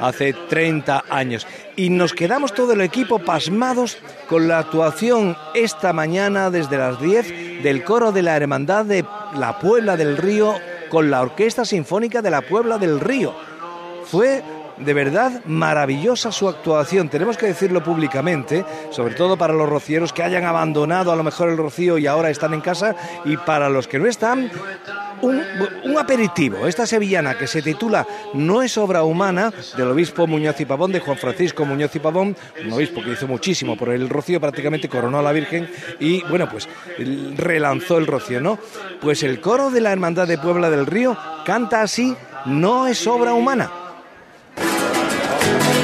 [0.00, 1.46] hace 30 años.
[1.76, 7.62] Y nos quedamos todo el equipo pasmados con la actuación esta mañana desde las 10
[7.62, 9.04] del coro de la Hermandad de
[9.36, 10.54] la Puebla del Río
[10.92, 13.32] con la Orquesta Sinfónica de la Puebla del Río.
[14.04, 14.44] Fue
[14.84, 20.22] de verdad maravillosa su actuación, tenemos que decirlo públicamente, sobre todo para los rocieros que
[20.22, 23.88] hayan abandonado a lo mejor el rocío y ahora están en casa, y para los
[23.88, 24.50] que no están,
[25.22, 30.64] un, aperitivo, esta sevillana que se titula No es obra humana, del obispo Muñoz y
[30.64, 34.40] Pavón, de Juan Francisco Muñoz y Pavón, un obispo que hizo muchísimo por el rocío,
[34.40, 36.68] prácticamente coronó a la Virgen y, bueno, pues
[37.36, 38.58] relanzó el rocío, ¿no?
[39.00, 42.16] Pues el coro de la Hermandad de Puebla del Río canta así,
[42.46, 43.81] No es obra humana.
[45.52, 45.81] La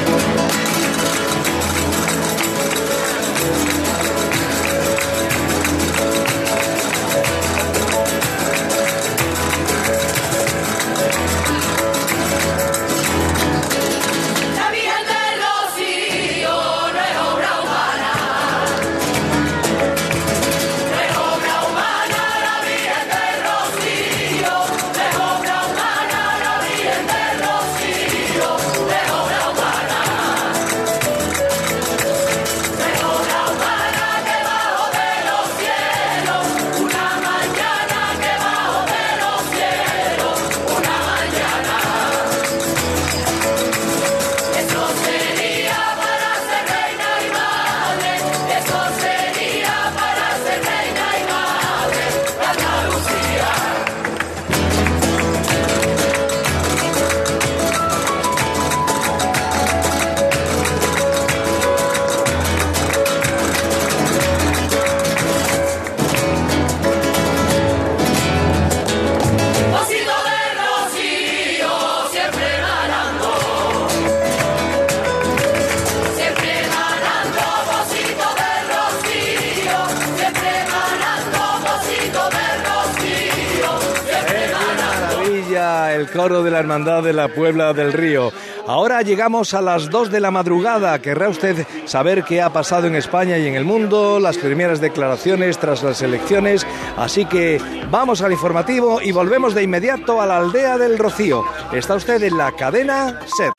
[86.78, 88.32] De la Puebla del Río.
[88.64, 91.00] Ahora llegamos a las 2 de la madrugada.
[91.00, 95.58] Querrá usted saber qué ha pasado en España y en el mundo, las primeras declaraciones
[95.58, 96.64] tras las elecciones.
[96.96, 97.60] Así que
[97.90, 101.44] vamos al informativo y volvemos de inmediato a la aldea del Rocío.
[101.72, 103.52] Está usted en la cadena SER.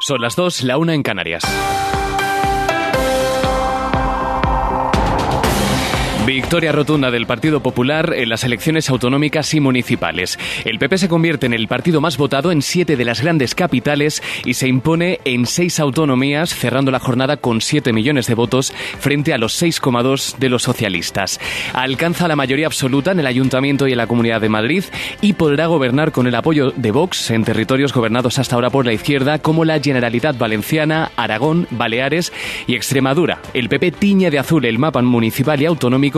[0.00, 1.44] Son las 2, la una en Canarias.
[6.26, 10.38] Victoria rotunda del Partido Popular en las elecciones autonómicas y municipales.
[10.64, 14.22] El PP se convierte en el partido más votado en siete de las grandes capitales
[14.44, 19.34] y se impone en seis autonomías, cerrando la jornada con siete millones de votos frente
[19.34, 21.40] a los 6,2 de los socialistas.
[21.72, 24.84] Alcanza la mayoría absoluta en el Ayuntamiento y en la Comunidad de Madrid
[25.22, 28.92] y podrá gobernar con el apoyo de Vox en territorios gobernados hasta ahora por la
[28.92, 32.32] izquierda como la Generalidad Valenciana, Aragón, Baleares
[32.68, 33.40] y Extremadura.
[33.54, 36.11] El PP tiñe de azul el mapa municipal y autonómico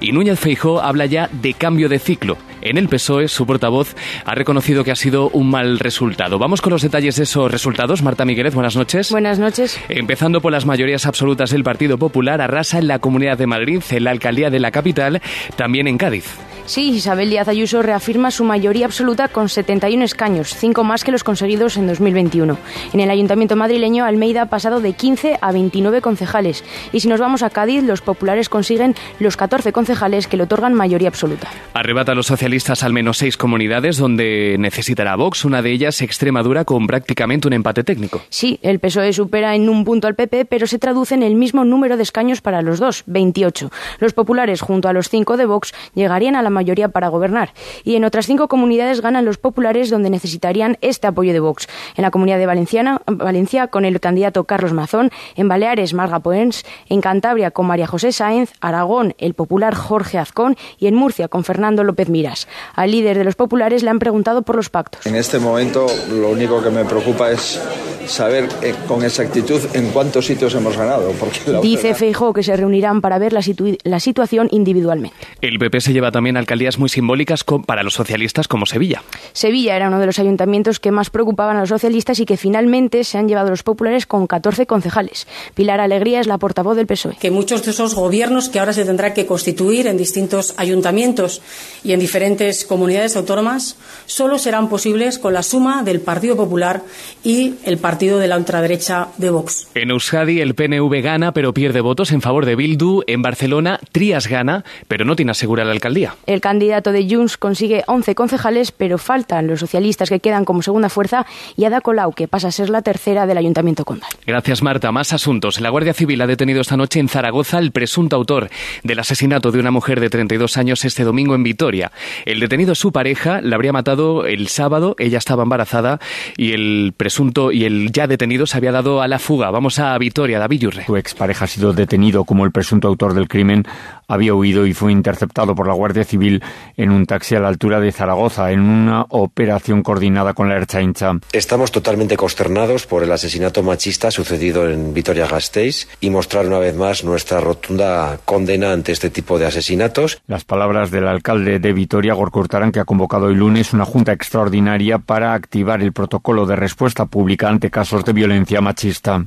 [0.00, 2.36] y Núñez Feijó habla ya de cambio de ciclo.
[2.62, 6.38] En el PSOE, su portavoz ha reconocido que ha sido un mal resultado.
[6.38, 8.02] Vamos con los detalles de esos resultados.
[8.02, 9.10] Marta Migueles, buenas noches.
[9.10, 9.78] Buenas noches.
[9.88, 14.04] Empezando por las mayorías absolutas del Partido Popular, arrasa en la Comunidad de Madrid, en
[14.04, 15.20] la alcaldía de la capital,
[15.56, 16.24] también en Cádiz.
[16.66, 21.22] Sí, Isabel Díaz Ayuso reafirma su mayoría absoluta con 71 escaños, cinco más que los
[21.22, 22.56] conseguidos en 2021.
[22.94, 26.64] En el Ayuntamiento madrileño, Almeida ha pasado de 15 a 29 concejales.
[26.90, 30.72] Y si nos vamos a Cádiz, los populares consiguen los 14 concejales que le otorgan
[30.72, 31.48] mayoría absoluta.
[31.74, 36.64] Arrebata a los socialistas al menos seis comunidades donde necesitará Vox, una de ellas Extremadura
[36.64, 38.22] con prácticamente un empate técnico.
[38.30, 41.66] Sí, el PSOE supera en un punto al PP, pero se traduce en el mismo
[41.66, 43.70] número de escaños para los dos, 28.
[43.98, 47.52] Los populares, junto a los cinco de Vox, llegarían a la mayoría para gobernar.
[47.84, 51.68] Y en otras cinco comunidades ganan los populares donde necesitarían este apoyo de Vox.
[51.96, 56.64] En la comunidad de Valenciana, Valencia con el candidato Carlos Mazón, en Baleares Marga Poens,
[56.88, 61.44] en Cantabria con María José Sáenz, Aragón el popular Jorge Azcón y en Murcia con
[61.44, 62.48] Fernando López Miras.
[62.74, 65.04] Al líder de los populares le han preguntado por los pactos.
[65.06, 67.60] En este momento lo único que me preocupa es
[68.06, 71.10] saber eh, con exactitud en cuántos sitios hemos ganado.
[71.18, 75.16] Porque la Dice verdad- Feijóo que se reunirán para ver la, situ- la situación individualmente.
[75.40, 79.02] El PP se lleva también alcaldías muy simbólicas para los socialistas como Sevilla.
[79.32, 83.02] Sevilla era uno de los ayuntamientos que más preocupaban a los socialistas y que finalmente
[83.04, 85.26] se han llevado los populares con 14 concejales.
[85.54, 87.16] Pilar Alegría es la portavoz del PSOE.
[87.18, 91.40] que muchos de esos gobiernos que ahora se tendrán que constituir en distintos ayuntamientos
[91.82, 93.76] y en diferentes comunidades autónomas
[94.06, 96.82] solo serán posibles con la suma del Partido Popular
[97.22, 99.68] y el partido de la ultraderecha de Vox.
[99.74, 103.02] En Euskadi el PNV gana pero pierde votos en favor de Bildu.
[103.06, 106.16] En Barcelona Trias gana pero no tiene asegurada la alcaldía.
[106.26, 110.88] El candidato de Junts consigue 11 concejales, pero faltan los socialistas que quedan como segunda
[110.88, 114.10] fuerza y Ada Colau, que pasa a ser la tercera del Ayuntamiento Condal.
[114.26, 114.92] Gracias Marta.
[114.92, 115.60] Más asuntos.
[115.60, 118.50] La Guardia Civil ha detenido esta noche en Zaragoza al presunto autor
[118.82, 121.92] del asesinato de una mujer de 32 años este domingo en Vitoria.
[122.24, 126.00] El detenido su pareja, la habría matado el sábado, ella estaba embarazada
[126.36, 129.50] y el presunto y el ya detenido se había dado a la fuga.
[129.50, 130.84] Vamos a Vitoria, David Yurre.
[130.86, 133.64] Su expareja ha sido detenido como el presunto autor del crimen.
[134.08, 136.42] Había huido y fue interceptado por la Guardia Civil
[136.76, 141.12] en un taxi a la altura de Zaragoza en una operación coordinada con la Ertzaintza.
[141.32, 147.04] Estamos totalmente consternados por el asesinato machista sucedido en Vitoria-Gasteiz y mostrar una vez más
[147.04, 150.20] nuestra rotunda condena ante este tipo de asesinatos.
[150.26, 154.12] Las palabras del alcalde de Vitoria, Gorka Hurtaran, que ha convocado el lunes una junta
[154.12, 159.24] extraordinaria para activar el protocolo de respuesta pública ante casos de violencia machista.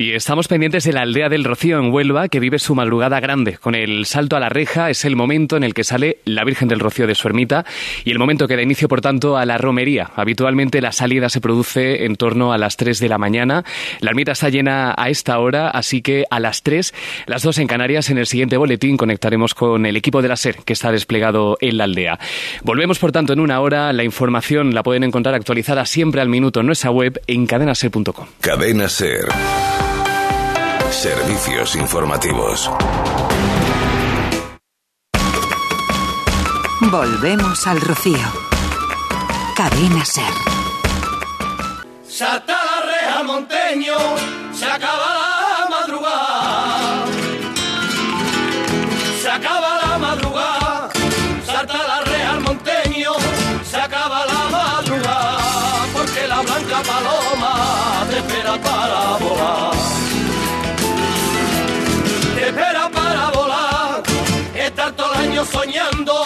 [0.00, 3.58] Y estamos pendientes de la aldea del Rocío en Huelva, que vive su madrugada grande.
[3.58, 6.68] Con el salto a la reja es el momento en el que sale la Virgen
[6.68, 7.64] del Rocío de su ermita
[8.04, 10.12] y el momento que da inicio, por tanto, a la romería.
[10.14, 13.64] Habitualmente la salida se produce en torno a las 3 de la mañana.
[13.98, 16.94] La ermita está llena a esta hora, así que a las 3,
[17.26, 20.58] las 2 en Canarias, en el siguiente boletín conectaremos con el equipo de la SER
[20.64, 22.20] que está desplegado en la aldea.
[22.62, 23.92] Volvemos, por tanto, en una hora.
[23.92, 28.26] La información la pueden encontrar actualizada siempre al minuto en nuestra web en cadenaser.com.
[28.40, 29.26] Cadena Ser.
[30.90, 32.70] Servicios informativos.
[36.80, 38.16] Volvemos al Rocío.
[39.54, 40.24] Cadena Ser.
[42.08, 43.94] Salta la reja monteño,
[44.52, 45.27] se acaba la
[65.44, 66.24] soñando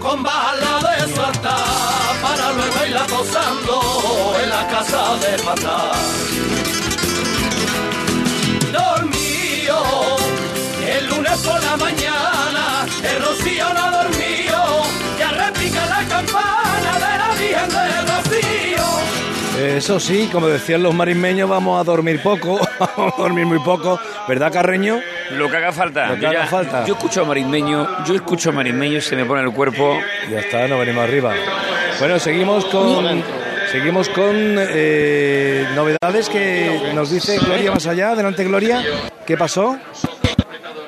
[0.00, 5.96] con bajarla de su altar para luego irla posando en la casa de matar.
[8.72, 10.16] Dormido,
[10.86, 14.82] el lunes por la mañana, el rocío no dormido,
[15.18, 18.73] ya repica la campana de la Virgen del Rocío.
[19.64, 22.58] Eso sí, como decían los marismeños, vamos a dormir poco,
[22.96, 23.98] vamos a dormir muy poco,
[24.28, 25.00] ¿verdad, Carreño?
[25.32, 26.08] Lo que haga falta.
[26.08, 26.84] Lo que haga ya- falta.
[26.86, 29.98] Yo escucho a marismeño, yo escucho a marismeño, se me pone el cuerpo.
[30.30, 31.32] Ya está, no venimos arriba.
[31.98, 33.22] Bueno, seguimos con
[33.70, 38.10] seguimos con eh, novedades que nos dice Gloria más allá.
[38.10, 38.82] Adelante, Gloria.
[39.26, 39.78] ¿Qué pasó?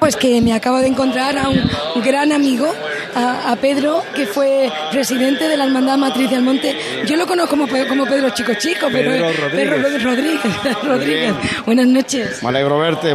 [0.01, 2.73] Pues que me acabo de encontrar a un gran amigo,
[3.15, 6.77] a, a Pedro, que fue presidente de la Hermandad Matriz del Monte.
[7.07, 10.41] Yo lo conozco como, Pe- como Pedro Chico Chico, pero Pedro Pedro Rodríguez.
[10.85, 11.35] Rodríguez.
[11.65, 12.43] Buenas noches.
[12.43, 13.15] Me alegro verte.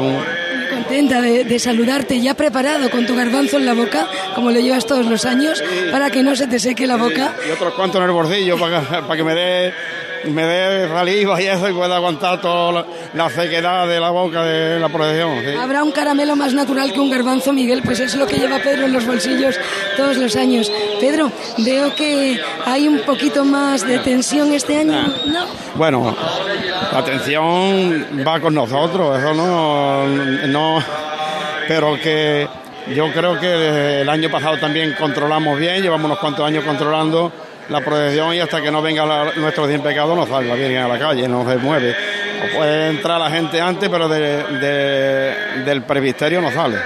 [0.73, 4.85] contenta de, de saludarte, ya preparado con tu garbanzo en la boca, como lo llevas
[4.85, 7.35] todos los años, para que no se te seque la boca.
[7.47, 8.11] Y otros cuantos en el
[8.57, 9.73] para que, para que me dé
[10.25, 14.79] me dé saliva y eso y pueda aguantar toda la, sequedad de la boca de
[14.79, 15.39] la procesión.
[15.43, 15.55] sí.
[15.59, 18.85] Habrá un caramelo más natural que un garbanzo, Miguel, pues es lo que lleva Pedro
[18.85, 19.59] en los bolsillos
[19.97, 20.71] todos los años.
[20.99, 25.45] Pedro, veo que hay un poquito más de tensión este año, ¿no?
[25.75, 26.15] Bueno,
[26.91, 30.07] la atención va con nosotros, eso no,
[30.47, 30.83] no,
[31.67, 32.47] pero que
[32.95, 37.31] yo creo que el año pasado también controlamos bien, llevamos unos cuantos años controlando
[37.71, 40.77] la procesión y hasta que no venga la- nuestro sin pecado no sale la Virgen
[40.77, 41.95] a la calle, no se mueve.
[42.55, 46.77] Puede entrar la gente antes, pero de- de- del presbiterio no sale.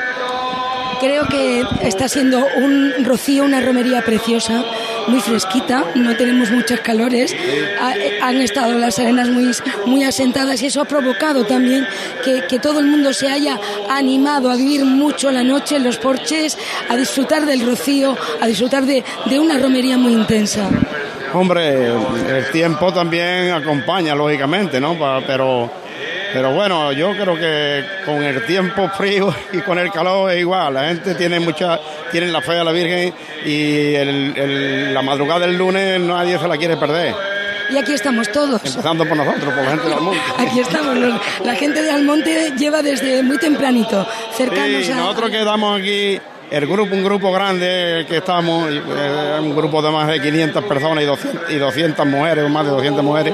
[0.99, 4.63] Creo que está siendo un rocío, una romería preciosa,
[5.08, 7.36] muy fresquita, no tenemos muchos calores,
[7.82, 9.51] Ha- han estado las arenas muy,
[9.86, 11.86] muy asentadas y eso ha provocado también
[12.24, 15.97] que, que todo el mundo se haya animado a vivir mucho la noche en los
[15.97, 16.58] porches,
[16.89, 20.70] a disfrutar del rocío, a disfrutar de, de una romería muy intensa.
[21.34, 24.95] Hombre, el tiempo también acompaña, lógicamente, ¿no?
[25.28, 25.70] Pero,
[26.36, 30.73] pero bueno, yo creo que con el tiempo frío y con el calor es igual.
[30.73, 31.79] La gente tiene mucha,
[32.11, 33.13] tiene la fe a la Virgen
[33.45, 37.15] y el- el- la madrugada del lunes nadie se la quiere perder.
[37.71, 38.61] Y aquí estamos todos.
[38.65, 40.21] Empezando por nosotros, por la gente del mundo.
[40.38, 40.97] Aquí estamos.
[40.97, 44.05] los- la gente de Almonte lleva desde muy tempranito,
[44.36, 44.95] cercanos Sí, a...
[44.95, 46.19] nosotros quedamos aquí,
[46.51, 51.01] el grupo, un grupo grande que estamos, eh, un grupo de más de 500 personas
[51.01, 53.33] y 200, y 200 mujeres, o más de 200 mujeres,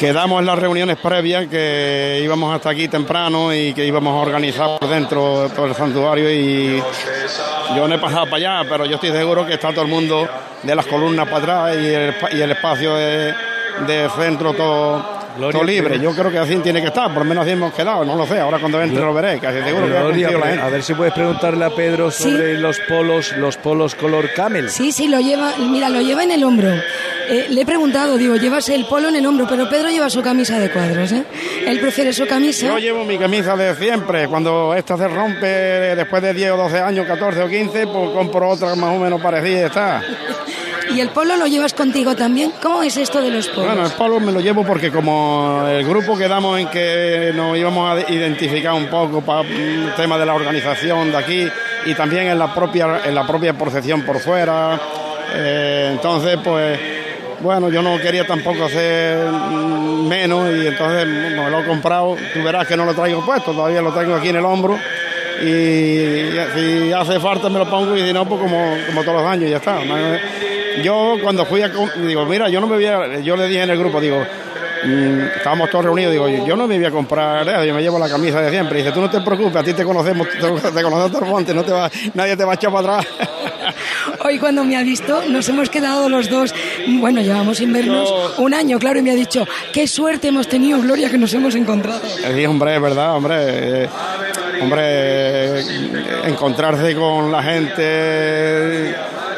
[0.00, 4.78] quedamos en las reuniones previas que íbamos hasta aquí temprano y que íbamos a organizar
[4.78, 6.82] por dentro todo el santuario y
[7.76, 10.26] yo no he pasado para allá, pero yo estoy seguro que está todo el mundo
[10.62, 13.34] de las columnas para atrás y el, y el espacio de,
[13.86, 15.04] de centro todo,
[15.52, 16.00] todo libre.
[16.00, 18.26] Yo creo que así tiene que estar, por lo menos así hemos quedado, no lo
[18.26, 20.62] sé, ahora cuando entre lo veré, casi seguro que ha Gloria, cumplido la gente.
[20.62, 24.70] a ver si puedes preguntarle a Pedro sobre los polos, los polos color camel.
[24.70, 26.70] Sí, sí, lo lleva, mira, lo lleva en el hombro.
[27.30, 30.20] Eh, le he preguntado, digo, llevas el polo en el hombro, pero Pedro lleva su
[30.20, 31.24] camisa de cuadros, ¿eh?
[31.64, 32.66] Él prefiere su camisa.
[32.66, 34.26] Yo llevo mi camisa de siempre.
[34.26, 38.48] Cuando esta se rompe después de 10 o 12 años, 14 o 15, pues compro
[38.48, 40.02] otra más o menos parecida y está.
[40.92, 42.52] ¿Y el polo lo llevas contigo también?
[42.60, 43.66] ¿Cómo es esto de los polos?
[43.66, 47.96] Bueno, el polo me lo llevo porque como el grupo quedamos en que nos íbamos
[47.96, 51.48] a identificar un poco para el tema de la organización de aquí
[51.86, 54.80] y también en la propia, en la propia procesión por fuera.
[55.32, 56.99] Eh, entonces, pues,
[57.42, 62.16] bueno, yo no quería tampoco hacer mm, menos y entonces me lo he comprado.
[62.34, 64.78] Tú verás que no lo traigo puesto, todavía lo tengo aquí en el hombro.
[65.42, 69.26] Y si hace falta me lo pongo y si no, pues como, como todos los
[69.26, 69.78] años, ya está.
[70.82, 71.68] Yo cuando fui a...
[71.68, 73.20] Digo, mira, yo no me voy a...
[73.20, 74.22] Yo le dije en el grupo, digo,
[75.36, 78.40] estábamos todos reunidos, digo, yo no me voy a comprar yo me llevo la camisa
[78.40, 78.78] de siempre.
[78.78, 81.62] Y dice, tú no te preocupes, a ti te conocemos, te, te conocemos monte, no
[81.62, 83.14] te va, nadie te va a echar para atrás.
[84.24, 86.54] Hoy cuando me ha visto, nos hemos quedado los dos,
[87.00, 90.80] bueno, llevamos sin vernos un año, claro, y me ha dicho, qué suerte hemos tenido,
[90.80, 92.00] Gloria, que nos hemos encontrado.
[92.06, 93.34] Sí, hombre, es verdad, hombre.
[93.84, 93.88] eh,
[94.60, 94.80] hombre,
[95.60, 95.64] eh,
[96.26, 98.94] encontrarse con la gente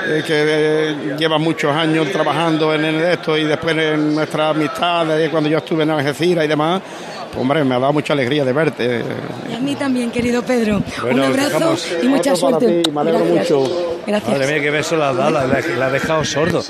[0.06, 5.30] eh, que eh, lleva muchos años trabajando en esto y después en nuestra amistad, de
[5.30, 6.80] cuando yo estuve en Algeciras y demás,
[7.30, 9.02] pues, hombre, me ha dado mucha alegría de verte.
[9.50, 10.82] Y a mí también, querido Pedro.
[11.02, 12.82] Bueno, un abrazo y mucha suerte.
[12.82, 13.50] ti, me alegro Gracias.
[13.58, 13.98] mucho.
[14.06, 14.32] Gracias.
[14.38, 16.62] Madre mía, qué beso la ha dado, la, la- la ha dejado sordo.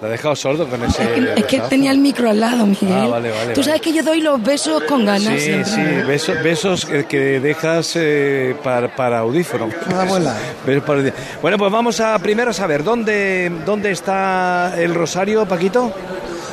[0.00, 1.02] La ha dejado sordo con ese.
[1.02, 1.68] Es que besazo.
[1.70, 2.92] tenía el micro al lado, Miguel.
[2.92, 3.64] Ah, vale, vale, Tú vale.
[3.64, 5.64] sabes que yo doy los besos con ganas Sí, siempre.
[5.64, 9.68] sí, besos, besos que, que dejas eh, para, para audífono.
[9.98, 10.34] abuela.
[10.64, 11.24] Besos para audífono.
[11.42, 15.92] Bueno, pues vamos a primero a saber dónde, dónde está el rosario, Paquito.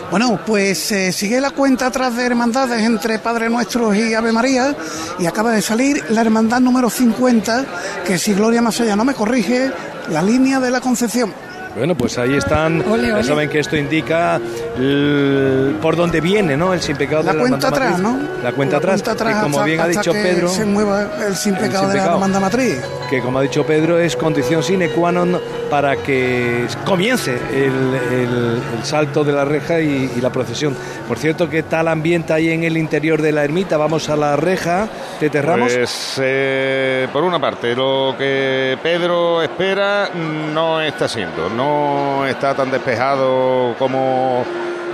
[0.10, 4.76] Bueno, pues eh, sigue la cuenta atrás de hermandades entre Padre Nuestro y Ave María
[5.20, 7.66] y acaba de salir la hermandad número 50,
[8.06, 9.72] que si Gloria Masaya no me corrige,
[10.12, 11.32] la línea de la Concepción.
[11.76, 12.82] Bueno, pues ahí están.
[12.90, 14.40] Ole, saben que esto indica
[14.78, 16.74] el- por dónde viene, ¿no?
[16.74, 18.00] El sin pecado La de cuenta hermandad atrás.
[18.02, 18.20] ¿no?
[18.44, 19.02] La cuenta La atrás.
[19.02, 20.48] cuenta atrás y como hasta- bien ha dicho Pedro.
[20.50, 22.78] se mueva el sin el pecado sin de la hermandad matriz.
[23.10, 25.38] Que como ha dicho Pedro es condición sine qua non
[25.70, 30.76] para que comience el, el- salto de la reja y, la procesión.
[31.08, 33.78] Por cierto, ¿qué tal ambiente hay en el interior de la ermita?
[33.78, 34.88] Vamos a la reja,
[35.20, 35.74] Tete Ramos.
[35.74, 42.70] Pues, eh, por una parte, lo que Pedro espera no está siendo, no está tan
[42.72, 44.44] despejado como,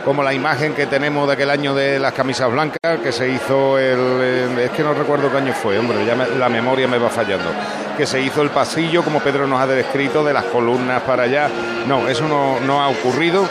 [0.06, 3.78] como la imagen que tenemos de aquel año de las camisas blancas, que se hizo
[3.78, 4.58] el...
[4.60, 7.52] es que no recuerdo qué año fue, hombre, ya la memoria me va fallando,
[7.98, 11.50] que se hizo el pasillo, como Pedro nos ha descrito, de las columnas para allá.
[11.88, 13.48] No, eso no, ha ocurrido.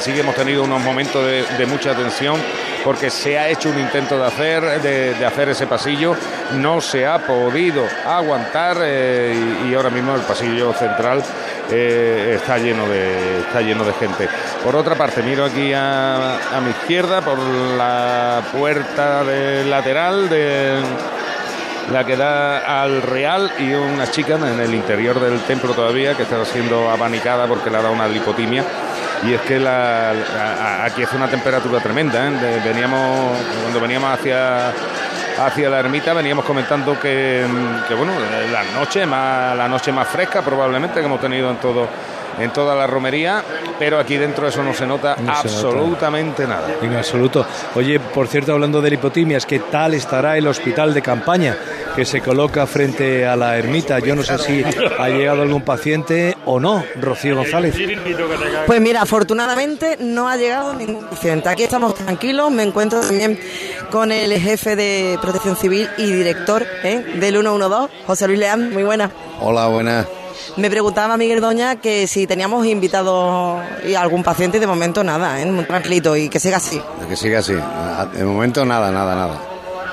[0.00, 2.36] Sí que hemos tenido unos momentos de mucha tensión
[2.84, 6.14] porque se ha hecho un intento de hacer, de, hacer ese pasillo,
[6.56, 9.34] no se ha podido aguantar eh,
[9.66, 11.22] y, ahora mismo el pasillo central
[11.70, 14.28] eh, está lleno de está lleno de gente.
[14.62, 20.80] Por otra parte, miro aquí a, mi izquierda por la puerta lateral de
[21.92, 26.22] la que da al Real y una chica en el interior del templo todavía que
[26.22, 28.64] está siendo abanicada porque le ha dado una lipotimia.
[29.26, 32.28] Y es que aquí hace una temperatura tremenda.
[32.28, 32.60] ¿eh?
[32.64, 34.68] Veníamos, cuando veníamos hacia,
[35.38, 37.46] hacia la ermita, veníamos comentando que,
[37.88, 38.12] que, bueno,
[38.52, 41.88] la noche más, la noche más fresca probablemente que hemos tenido en todo
[42.38, 43.42] en toda la romería,
[43.78, 45.40] pero aquí dentro eso no se nota No se nota.
[45.40, 46.68] absolutamente nada.
[46.82, 47.46] En absoluto.
[47.74, 51.56] Oye, por cierto, hablando de lipotimias, ¿qué tal estará el hospital de campaña
[51.96, 53.98] que se coloca frente a la ermita?
[53.98, 54.64] Yo no sé si
[54.98, 57.74] ha llegado algún paciente o no, Rocío González.
[58.66, 61.48] Pues mira, afortunadamente no ha llegado ningún paciente.
[61.48, 62.50] Aquí estamos tranquilos.
[62.50, 63.38] Me encuentro también
[63.90, 67.04] con el jefe de Protección Civil y director ¿eh?
[67.16, 68.72] del 112, José Luis Leán.
[68.72, 69.10] Muy buena.
[69.40, 70.06] Hola, buenas.
[70.56, 75.40] Me preguntaba Miguel Doña que si teníamos invitados y algún paciente y de momento nada,
[75.40, 75.46] ¿eh?
[75.46, 76.80] muy tranquilito y que siga así.
[77.08, 77.54] Que siga así.
[77.54, 79.40] De momento nada, nada, nada.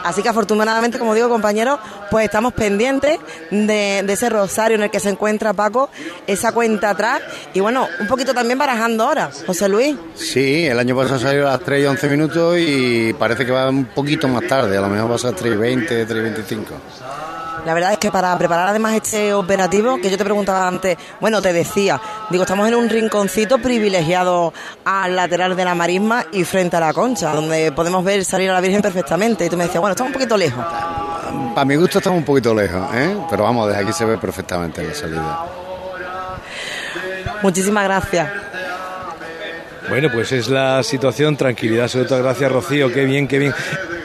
[0.03, 1.79] Así que afortunadamente, como digo compañeros,
[2.09, 3.19] pues estamos pendientes
[3.51, 5.89] de, de ese rosario en el que se encuentra Paco,
[6.25, 7.21] esa cuenta atrás
[7.53, 9.95] y bueno, un poquito también barajando ahora, José Luis.
[10.15, 13.69] Sí, el año pasado salió a las 3 y 11 minutos y parece que va
[13.69, 14.75] un poquito más tarde.
[14.77, 16.73] A lo mejor va a ser 3 y 20, 3 y 25.
[17.65, 21.41] La verdad es que para preparar además este operativo, que yo te preguntaba antes, bueno,
[21.41, 24.51] te decía, digo, estamos en un rinconcito privilegiado
[24.83, 28.53] al lateral de la marisma y frente a la concha, donde podemos ver salir a
[28.53, 29.45] la Virgen perfectamente.
[29.45, 30.65] Y tú me decías, bueno, estamos un poquito lejos.
[31.53, 33.15] Para mi gusto estamos un poquito lejos, ¿eh?
[33.29, 35.45] pero vamos, desde aquí se ve perfectamente la salida.
[37.43, 38.29] Muchísimas gracias.
[39.89, 43.53] Bueno, pues es la situación, tranquilidad, sobre todo gracias Rocío, qué bien, qué bien.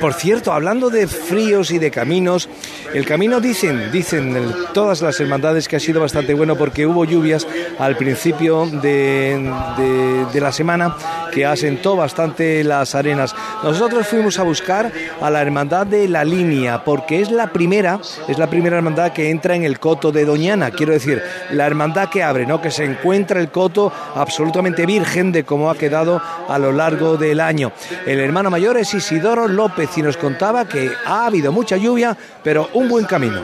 [0.01, 2.49] Por cierto, hablando de fríos y de caminos,
[2.95, 4.37] el camino dicen, dicen
[4.75, 7.47] todas las hermandades que ha sido bastante bueno porque hubo lluvias
[7.79, 10.95] al principio de, de- de la semana
[11.33, 13.35] que asentó bastante las arenas.
[13.63, 14.91] Nosotros fuimos a buscar
[15.21, 19.31] a la hermandad de la línea porque es la primera, es la primera hermandad que
[19.31, 22.61] entra en el coto de Doñana, quiero decir, la hermandad que abre, ¿no?
[22.61, 27.41] Que se encuentra el coto absolutamente virgen de cómo ha quedado a lo largo del
[27.41, 27.73] año.
[28.07, 32.69] El hermano mayor es Isidoro López y nos contaba que ha habido mucha lluvia, pero
[32.75, 33.43] un buen camino.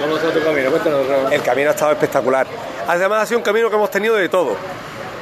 [0.00, 0.70] ¿Cómo está tu camino?
[1.30, 2.46] El camino ha estado espectacular.
[2.86, 4.56] Además ha sido un camino que hemos tenido de todo.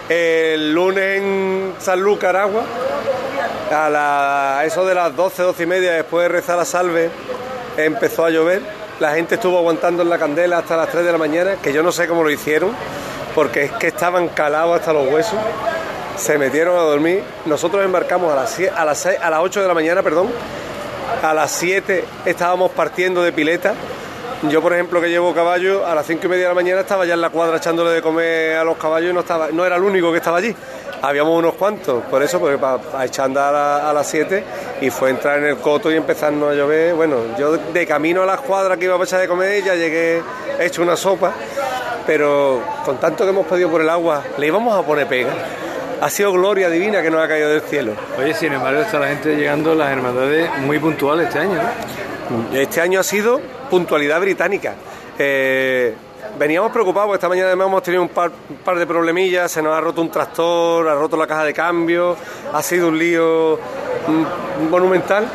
[0.09, 2.63] El lunes en San Lucas, Aragua,
[3.73, 7.09] a, la- a eso de las 12, 12 y media, después de rezar la salve,
[7.77, 8.61] empezó a llover.
[9.01, 11.83] La gente estuvo aguantando en la candela hasta las 3 de la mañana, que yo
[11.83, 12.71] no sé cómo lo hicieron,
[13.35, 15.39] porque es que estaban calados hasta los huesos.
[16.17, 17.23] Se metieron a dormir.
[17.47, 20.29] Nosotros embarcamos a las, a las, seis- a las 8 de la mañana, perdón.
[21.23, 23.75] A las 7 estábamos partiendo de pileta.
[24.51, 27.05] Yo, por ejemplo, que llevo caballo, a las 5 y media de la mañana estaba
[27.07, 29.77] ya en la cuadra echándole de comer a los caballos y no, estaba, no era
[29.77, 30.55] el único que estaba allí.
[31.03, 34.45] Habíamos unos cuantos, por eso, porque para echar a andar a, las 7
[34.83, 36.95] y fue entrar en el coto y empezarnos a llover.
[36.95, 40.23] Bueno, yo de camino a las cuadras que iba a echar de comer ya llegué
[40.59, 41.33] hecho una sopa,
[42.07, 45.33] pero con tanto que hemos pedido por el agua, le íbamos a poner pega.
[46.01, 47.93] Ha sido gloria divina que nos ha caído del cielo.
[48.19, 52.59] Oye, sin embargo, está la gente llegando, las hermandades muy puntuales este año, ¿no?
[52.59, 53.41] Este año ha sido
[53.71, 54.75] puntualidad británica.
[55.19, 55.95] Eh,
[56.39, 59.63] veníamos preocupados porque esta mañana además hemos tenido un par, un par de problemillas, se
[59.63, 62.17] nos ha roto un tractor, ha roto la caja de cambio,
[62.53, 63.59] ha sido un lío
[64.07, 65.27] mm, monumental,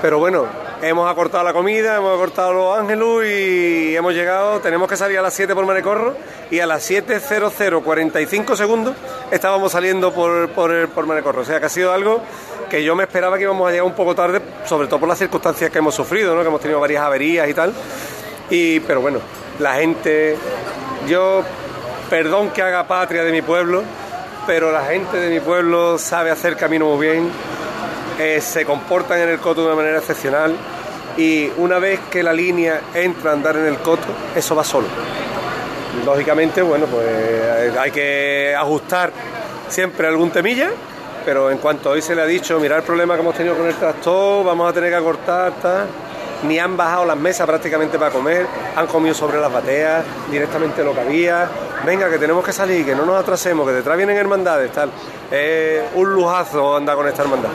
[0.00, 0.46] pero bueno,
[0.88, 5.22] hemos acortado la comida, hemos acortado los ángelos y hemos llegado, tenemos que salir a
[5.22, 6.14] las 7 por Manecorro
[6.50, 8.94] y a las 7.00, 45 segundos
[9.30, 12.22] estábamos saliendo por, por, por Manecorro, o sea que ha sido algo
[12.70, 15.18] que yo me esperaba que íbamos a llegar un poco tarde, sobre todo por las
[15.18, 16.42] circunstancias que hemos sufrido, ¿no?
[16.42, 17.72] que hemos tenido varias averías y tal.
[18.50, 19.18] Y, pero bueno,
[19.58, 20.36] la gente,
[21.08, 21.42] yo,
[22.08, 23.82] perdón que haga patria de mi pueblo,
[24.46, 27.30] pero la gente de mi pueblo sabe hacer camino muy bien,
[28.18, 30.56] eh, se comportan en el coto de una manera excepcional
[31.16, 34.86] y una vez que la línea entra a andar en el coto, eso va solo.
[36.04, 39.12] Lógicamente, bueno, pues eh, hay que ajustar
[39.68, 40.70] siempre algún temilla,
[41.24, 43.66] pero en cuanto hoy se le ha dicho, mirar el problema que hemos tenido con
[43.66, 45.86] el tractor, vamos a tener que acortar, tal,
[46.46, 48.46] ni han bajado las mesas prácticamente para comer,
[48.76, 51.48] han comido sobre las bateas, directamente lo que había,
[51.84, 54.90] venga que tenemos que salir, que no nos atrasemos, que detrás vienen hermandades, tal.
[55.30, 57.50] Es un lujazo andar con esta hermandad.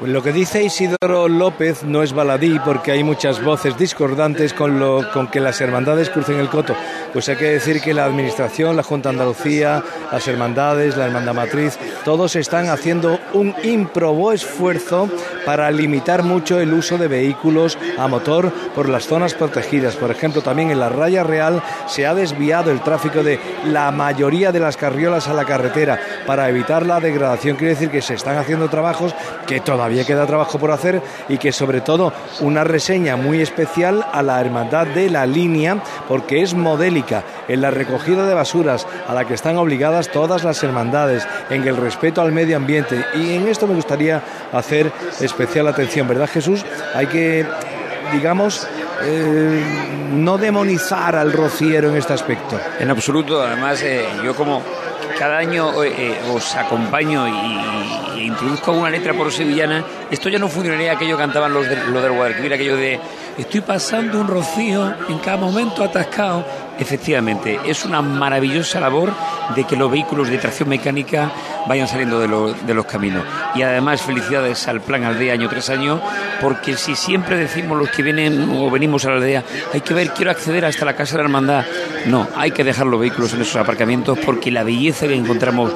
[0.00, 4.80] Pues lo que dice Isidoro López no es baladí porque hay muchas voces discordantes con,
[4.80, 6.74] lo, con que las hermandades crucen el coto.
[7.12, 11.78] Pues hay que decir que la Administración, la Junta Andalucía, las hermandades, la Hermandad Matriz,
[12.02, 15.10] todos están haciendo un ímprobo esfuerzo
[15.44, 19.96] para limitar mucho el uso de vehículos a motor por las zonas protegidas.
[19.96, 24.50] Por ejemplo, también en la raya real se ha desviado el tráfico de la mayoría
[24.50, 27.56] de las carriolas a la carretera para evitar la degradación.
[27.58, 29.14] Quiere decir que se están haciendo trabajos
[29.46, 34.22] que todavía queda trabajo por hacer y que sobre todo una reseña muy especial a
[34.22, 39.24] la hermandad de la línea porque es modélica en la recogida de basuras a la
[39.24, 43.66] que están obligadas todas las hermandades, en el respeto al medio ambiente y en esto
[43.66, 44.22] me gustaría
[44.52, 46.64] hacer especial atención, ¿verdad Jesús?
[46.94, 47.46] Hay que,
[48.12, 48.66] digamos,
[49.02, 49.64] eh,
[50.12, 52.58] no demonizar al rociero en este aspecto.
[52.78, 54.62] En absoluto, además eh, yo como
[55.20, 60.38] cada año eh, eh, os acompaño y, y introduzco una letra por sevillana, esto ya
[60.38, 62.98] no funcionaría aquello que cantaban los, de, los del Guadalquivir, aquello de
[63.36, 66.42] estoy pasando un rocío en cada momento atascado.
[66.80, 69.12] Efectivamente, es una maravillosa labor
[69.54, 71.30] de que los vehículos de tracción mecánica
[71.68, 73.22] vayan saliendo de, lo, de los caminos.
[73.54, 76.00] Y además felicidades al Plan Aldea año tras año,
[76.40, 80.10] porque si siempre decimos los que vienen o venimos a la aldea, hay que ver,
[80.10, 81.64] quiero acceder hasta la Casa de la Hermandad.
[82.06, 85.72] No, hay que dejar los vehículos en esos aparcamientos porque la belleza que encontramos,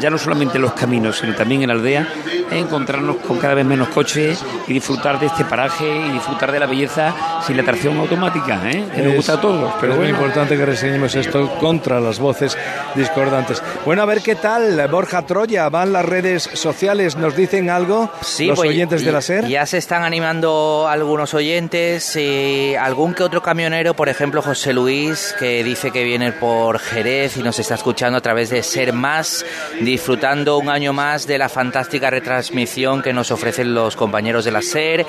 [0.00, 2.08] ya no solamente en los caminos, sino también en la aldea,
[2.50, 6.58] es encontrarnos con cada vez menos coches y disfrutar de este paraje y disfrutar de
[6.58, 7.14] la belleza
[7.46, 8.88] sin la tracción automática, ¿eh?
[8.94, 9.72] que nos gusta a todos.
[9.80, 10.12] Pero es bueno.
[10.12, 12.56] muy importante que reseñemos esto contra las voces
[12.94, 13.62] discordantes.
[13.84, 18.46] Bueno, a ver qué tal, Borja Troya, van las redes sociales, nos dicen algo Sí,
[18.46, 19.46] los pues, oyentes de la SER.
[19.46, 25.34] Ya se están animando algunos oyentes, y algún que otro camionero, por ejemplo José Luis,
[25.38, 29.44] que dice que viene por Jerez y nos está escuchando a través de Ser Más,
[29.80, 34.62] disfrutando un año más de la fantástica retransmisión que nos ofrecen los compañeros de la
[34.62, 35.06] SER.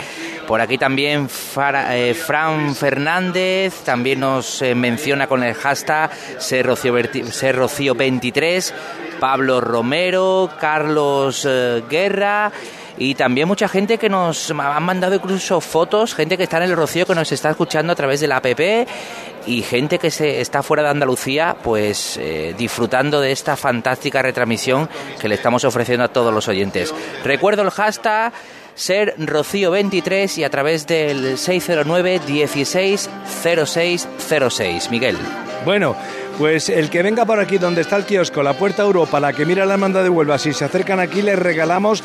[0.47, 6.93] Por aquí también eh, Fran Fernández también nos eh, menciona con el hashtag Ser Rocío,
[6.93, 8.73] Verti- Ser Rocío 23.
[9.19, 12.51] Pablo Romero, Carlos eh, Guerra
[12.97, 16.75] y también mucha gente que nos han mandado incluso fotos, gente que está en el
[16.75, 18.45] Rocío que nos está escuchando a través de la app
[19.45, 24.87] y gente que se está fuera de Andalucía, pues eh, disfrutando de esta fantástica retransmisión
[25.19, 26.93] que le estamos ofreciendo a todos los oyentes.
[27.23, 28.31] Recuerdo el hashtag
[28.79, 35.17] ser Rocío 23 y a través del 609 160606 Miguel.
[35.65, 35.97] Bueno,
[36.37, 39.45] pues el que venga por aquí donde está el kiosco, la Puerta Europa, la que
[39.45, 42.01] mira la hermandad de Huelva, si se acercan aquí les regalamos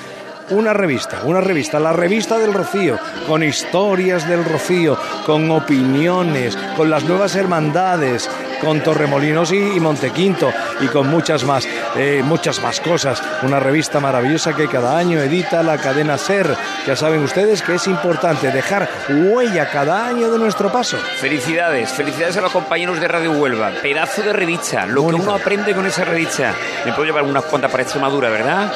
[0.51, 2.99] una revista, una revista, la revista del Rocío,
[3.29, 8.29] con historias del Rocío, con opiniones, con las nuevas hermandades,
[8.65, 13.23] con Torremolinos y, y Montequinto y con muchas más, eh, muchas más cosas.
[13.43, 16.57] Una revista maravillosa que cada año edita la cadena SER.
[16.87, 20.97] Ya saben ustedes que es importante dejar huella cada año de nuestro paso.
[21.21, 23.73] Felicidades, felicidades a los compañeros de Radio Huelva.
[23.83, 26.55] Pedazo de revista, lo que uno aprende con esa revista.
[26.85, 28.73] Me puedo llevar unas cuantas para Extremadura, ¿verdad?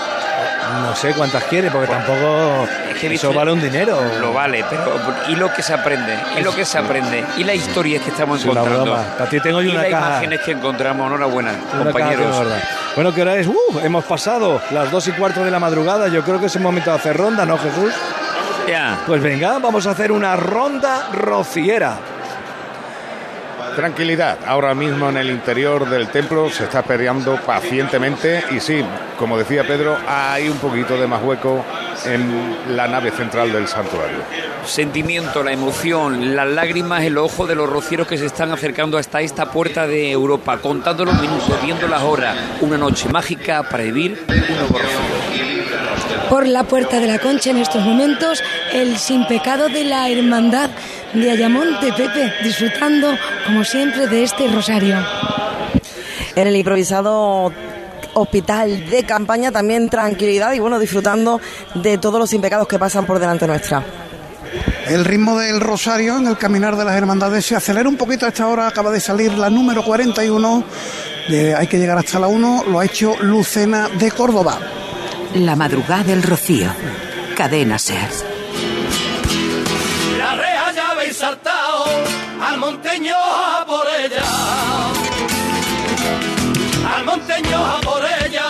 [0.83, 2.67] No sé cuántas quiere, porque tampoco
[3.03, 3.99] eso vale un dinero.
[4.21, 7.57] Lo vale, pero y lo que se aprende, y lo que se aprende, y las
[7.57, 8.93] historias que estamos Es una encontrando.
[8.93, 9.03] broma.
[9.17, 10.07] Para ti tengo yo y una las caja.
[10.09, 12.47] imágenes que encontramos, enhorabuena, Una compañeros.
[12.95, 13.47] Bueno, ¿qué hora es?
[13.47, 13.55] ¡Uh!
[13.83, 16.09] hemos pasado las dos y cuarto de la madrugada.
[16.09, 17.93] Yo creo que es el momento de hacer ronda, ¿no, Jesús?
[18.69, 18.99] Ya.
[19.07, 21.95] Pues venga, vamos a hacer una ronda rociera.
[23.79, 28.85] Tranquilidad, ahora mismo en el interior del templo se está esperando pacientemente y sí,
[29.17, 31.65] como decía Pedro, hay un poquito de más hueco
[32.05, 34.19] en la nave central del santuario.
[34.65, 38.99] Sentimiento, la emoción, las lágrimas en los ojos de los rocieros que se están acercando
[38.99, 42.37] hasta esta puerta de Europa, contando los minutos, viendo las horas.
[42.61, 45.38] Una noche mágica para vivir un nuevo rocío.
[46.31, 50.71] Por la puerta de la concha en estos momentos, el sin pecado de la hermandad
[51.15, 53.09] de Ayamonte, Pepe, disfrutando,
[53.47, 54.99] como siempre, de este rosario.
[56.37, 57.53] En el improvisado
[58.15, 61.41] hospital de campaña también tranquilidad y bueno, disfrutando
[61.75, 63.83] de todos los impecados que pasan por delante nuestra.
[64.87, 68.31] El ritmo del rosario en el caminar de las hermandades se acelera un poquito a
[68.31, 68.69] esta hora.
[68.69, 70.65] Acaba de salir la número 41.
[71.29, 72.65] Eh, hay que llegar hasta la 1.
[72.69, 74.59] Lo ha hecho Lucena de Córdoba.
[75.35, 76.71] La madrugada del Rocío.
[77.37, 78.09] Cadena Ser.
[80.19, 80.75] La Real
[81.15, 81.85] saltado
[82.43, 84.25] al monteño a por ella.
[86.97, 88.47] Al monteño a por ella,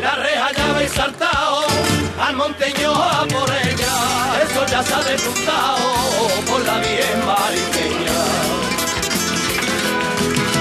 [0.00, 1.64] la reja ya habéis saltado,
[2.20, 3.94] al monteño a por ella.
[4.44, 5.76] Eso ya se ha despuntado
[6.50, 8.20] por la bien marimeña.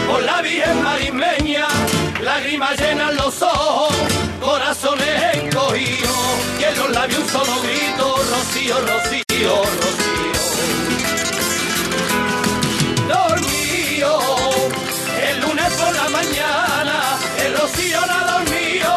[0.07, 1.67] Por la bien marimeña,
[2.21, 3.93] lágrimas llenan los ojos,
[8.63, 10.41] rocío, rocío, rocío.
[13.07, 14.19] Dormido,
[15.21, 18.91] el lunes por la mañana, el rocío no ha dormido,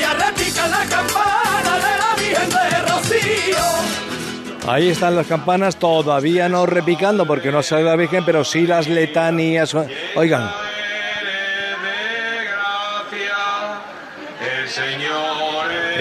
[0.00, 4.70] ya repica la campana de la Virgen de Rocío.
[4.70, 8.88] Ahí están las campanas, todavía no repicando porque no sale la Virgen, pero sí las
[8.88, 9.74] letanías.
[10.14, 10.50] Oigan.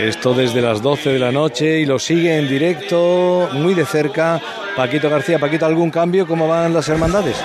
[0.02, 4.41] Esto desde las 12 de la noche y lo sigue en directo, muy de cerca.
[4.76, 6.26] Paquito García, Paquito, ¿algún cambio?
[6.26, 7.38] ¿Cómo van las hermandades?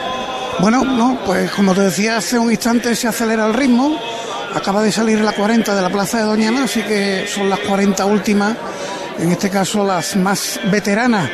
[0.59, 4.01] Bueno, no, pues como te decía hace un instante se acelera el ritmo.
[4.55, 8.07] Acaba de salir la 40 de la Plaza de Doñana, así que son las 40
[8.07, 8.57] últimas,
[9.19, 11.29] en este caso las más veteranas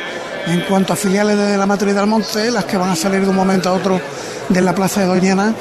[0.47, 3.29] en cuanto a filiales de la Matriz del Monte, las que van a salir de
[3.29, 3.99] un momento a otro
[4.49, 5.53] de la Plaza de Doñana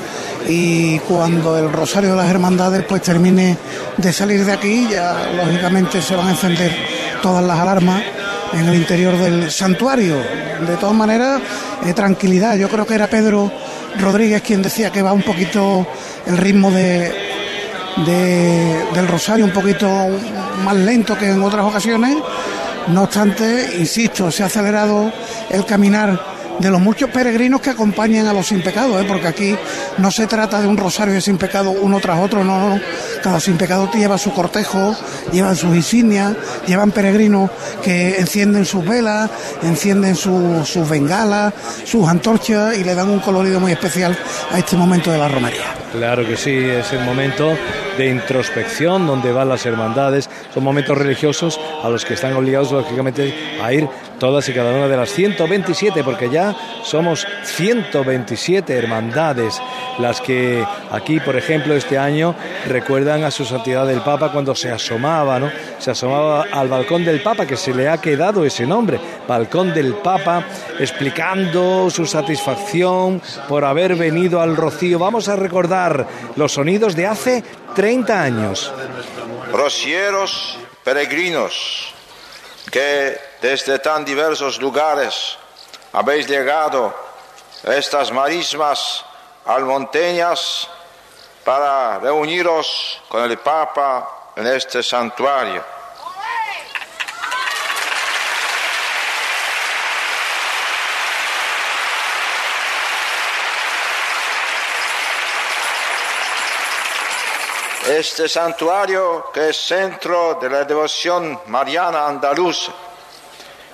[0.48, 3.56] y cuando el Rosario de las Hermandades pues termine
[3.96, 6.74] de salir de aquí, ya lógicamente se van a encender
[7.22, 8.02] todas las alarmas
[8.52, 10.16] en el interior del santuario.
[10.66, 11.40] De todas maneras,
[11.86, 12.56] eh, tranquilidad.
[12.56, 13.50] Yo creo que era Pedro
[14.00, 15.86] Rodríguez quien decía que va un poquito
[16.26, 17.12] el ritmo de,
[18.04, 19.88] de- del Rosario, un poquito
[20.64, 22.16] más lento que en otras ocasiones.
[22.88, 25.12] No obstante, insisto, se ha acelerado
[25.50, 29.04] el caminar de los muchos peregrinos que acompañan a los sin pecado, ¿eh?
[29.08, 29.56] porque aquí
[29.98, 32.80] no se trata de un rosario de sin pecado uno tras otro, no, no.
[33.22, 34.94] Cada sin pecado lleva su cortejo,
[35.32, 36.34] llevan sus insignias,
[36.66, 37.50] llevan peregrinos
[37.82, 39.30] que encienden sus velas,
[39.62, 41.54] encienden su- sus bengalas,
[41.84, 44.16] sus antorchas y le dan un colorido muy especial
[44.52, 45.81] a este momento de la romería.
[45.92, 47.54] Claro que sí, es el momento
[47.98, 50.30] de introspección donde van las hermandades.
[50.54, 53.86] Son momentos religiosos a los que están obligados, lógicamente, a ir
[54.18, 59.60] todas y cada una de las 127, porque ya somos 127 hermandades
[59.98, 62.34] las que aquí, por ejemplo, este año
[62.68, 65.50] recuerdan a su santidad el Papa cuando se asomaba, ¿no?
[65.78, 69.94] Se asomaba al balcón del Papa, que se le ha quedado ese nombre, balcón del
[69.96, 70.44] Papa,
[70.78, 74.98] explicando su satisfacción por haber venido al Rocío.
[74.98, 75.81] Vamos a recordar
[76.36, 78.72] los sonidos de hace 30 años.
[79.52, 81.94] Rocieros peregrinos
[82.70, 85.36] que desde tan diversos lugares
[85.92, 86.94] habéis llegado
[87.66, 89.04] a estas marismas
[89.44, 90.68] almonteñas
[91.44, 95.81] para reuniros con el Papa en este santuario.
[107.92, 112.72] Este santuario que es centro de la devoción mariana andaluza,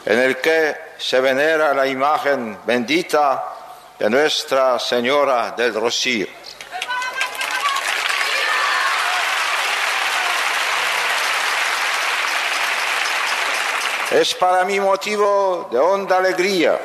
[0.04, 3.44] en el que se venera la imagen bendita
[3.96, 6.26] de Nuestra Señora del Rocío.
[14.10, 16.76] Es para mí motivo de honda alegría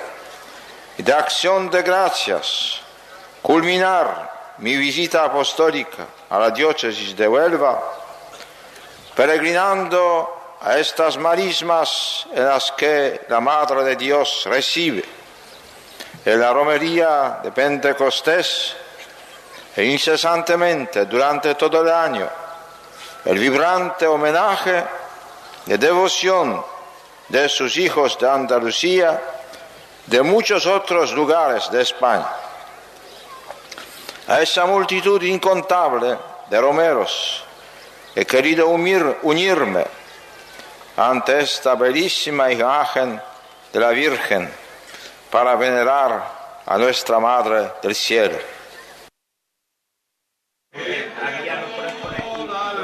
[1.00, 2.80] y de acción de gracias
[3.42, 7.82] culminar mi visita apostólica a la diócesis de Huelva,
[9.16, 15.04] peregrinando a estas marismas en las que la Madre de Dios recibe
[16.26, 18.76] en la romería de Pentecostés
[19.76, 22.30] e incesantemente durante todo el año
[23.26, 24.84] el vibrante homenaje
[25.66, 26.64] de devoción
[27.30, 29.22] de sus hijos de Andalucía,
[30.06, 32.28] de muchos otros lugares de España.
[34.28, 36.18] A esa multitud incontable
[36.50, 37.44] de romeros
[38.16, 39.86] he querido unir- unirme
[40.96, 43.20] ante esta bellísima imagen
[43.74, 44.50] de la Virgen
[45.32, 48.38] para venerar a nuestra Madre del Cielo.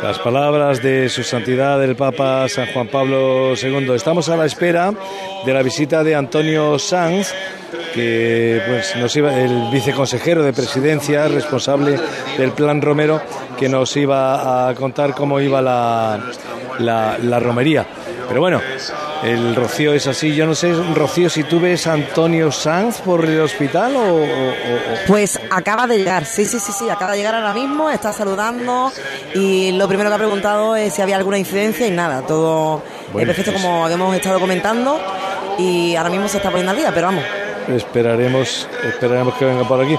[0.09, 3.91] Las palabras de su santidad el Papa San Juan Pablo II.
[3.93, 4.91] Estamos a la espera
[5.45, 7.31] de la visita de Antonio Sanz,
[7.93, 11.99] que pues nos iba el viceconsejero de presidencia, responsable
[12.39, 13.21] del Plan Romero,
[13.55, 16.19] que nos iba a contar cómo iba la,
[16.79, 17.85] la, la romería.
[18.27, 18.61] Pero bueno,
[19.23, 20.33] el Rocío es así.
[20.35, 24.23] Yo no sé, Rocío, si tú ves a Antonio Sanz por el hospital o- o-
[24.23, 24.97] o- o...
[25.07, 28.91] Pues acaba de llegar, sí, sí, sí, sí, acaba de llegar ahora mismo, está saludando
[29.35, 32.81] y lo primero que ha preguntado es si había alguna incidencia y nada, todo
[33.13, 34.99] Bueno, es perfecto pues- como hemos estado comentando
[35.57, 37.23] y ahora mismo se está poniendo al día, pero vamos,
[37.67, 39.95] esperaremos, esperaremos que venga por aquí.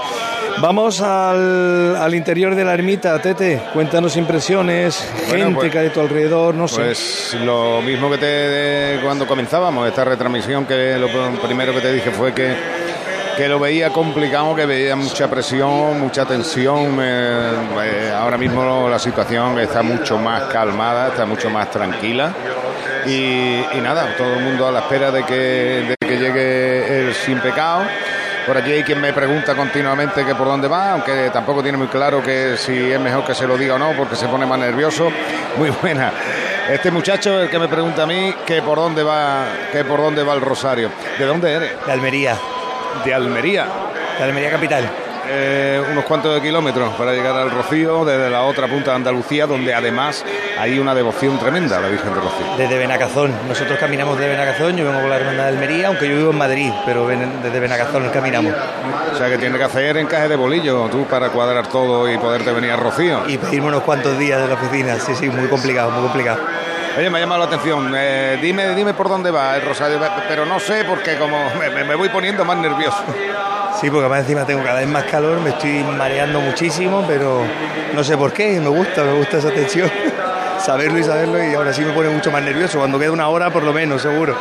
[0.59, 3.61] Vamos al, al interior de la ermita, Tete.
[3.73, 6.81] Cuéntanos impresiones, Bueno, gente pues- que hay a tu alrededor, no sé.
[6.83, 11.07] Pues lo mismo que te cuando comenzábamos esta retransmisión, que lo
[11.41, 12.53] primero que te dije fue que,
[13.37, 16.97] que lo veía complicado, que veía mucha presión, mucha tensión.
[17.01, 17.51] eh,
[17.83, 22.33] eh, ahora mismo la situación está mucho más calmada, está mucho más tranquila.
[23.07, 27.13] Y, y nada, todo el mundo a la espera de que, de que llegue el
[27.15, 27.81] sin pecado.
[28.45, 31.87] Por allí hay quien me pregunta continuamente que por dónde va, aunque tampoco tiene muy
[31.87, 34.59] claro que si es mejor que se lo diga o no, porque se pone más
[34.59, 35.11] nervioso.
[35.57, 36.11] Muy buena.
[36.69, 40.23] Este muchacho, el que me pregunta a mí, que por dónde va, que por dónde
[40.23, 40.89] va el Rosario.
[41.19, 41.85] ¿De dónde eres?
[41.85, 42.37] De Almería.
[43.03, 43.67] De Almería.
[44.17, 44.89] De Almería capital.
[45.33, 49.45] Eh, unos cuantos de kilómetros para llegar al Rocío, desde la otra punta de Andalucía,
[49.47, 50.25] donde además
[50.59, 52.45] hay una devoción tremenda a la Virgen de Rocío.
[52.57, 53.33] Desde Benacazón.
[53.47, 56.37] Nosotros caminamos de Benacazón, yo vengo con la hermandad de Almería, aunque yo vivo en
[56.37, 58.53] Madrid, pero ven- desde Benacazón caminamos.
[59.13, 62.51] O sea que tiene que hacer encaje de bolillo tú para cuadrar todo y poderte
[62.51, 63.21] venir a Rocío.
[63.27, 66.39] Y pedirme unos cuantos días de la oficina, sí, sí, muy complicado, muy complicado.
[66.97, 67.93] Oye, me ha llamado la atención.
[67.95, 72.09] eh, dime, dime por dónde va el Rosario, pero no sé porque como me, voy
[72.09, 73.03] poniendo más nervioso.
[73.79, 77.43] Sí, porque además encima tengo cada vez más calor, me estoy mareando muchísimo, pero
[77.93, 79.89] no sé por qué, me gusta, me gusta esa tensión.
[80.59, 83.49] Saberlo y saberlo y ahora sí me pone mucho más nervioso, cuando queda una hora
[83.49, 84.35] por lo menos, seguro.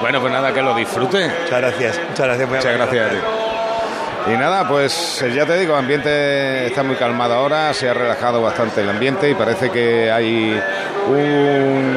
[0.00, 1.28] Bueno, pues nada, que lo disfrute.
[1.28, 2.48] Muchas gracias, muchas gracias.
[2.48, 3.16] Muchas gracias a ti.
[4.26, 7.92] Y nada, pues eh, ya te digo, el ambiente está muy calmado ahora, se ha
[7.92, 10.58] relajado bastante el ambiente y parece que hay
[11.08, 11.94] un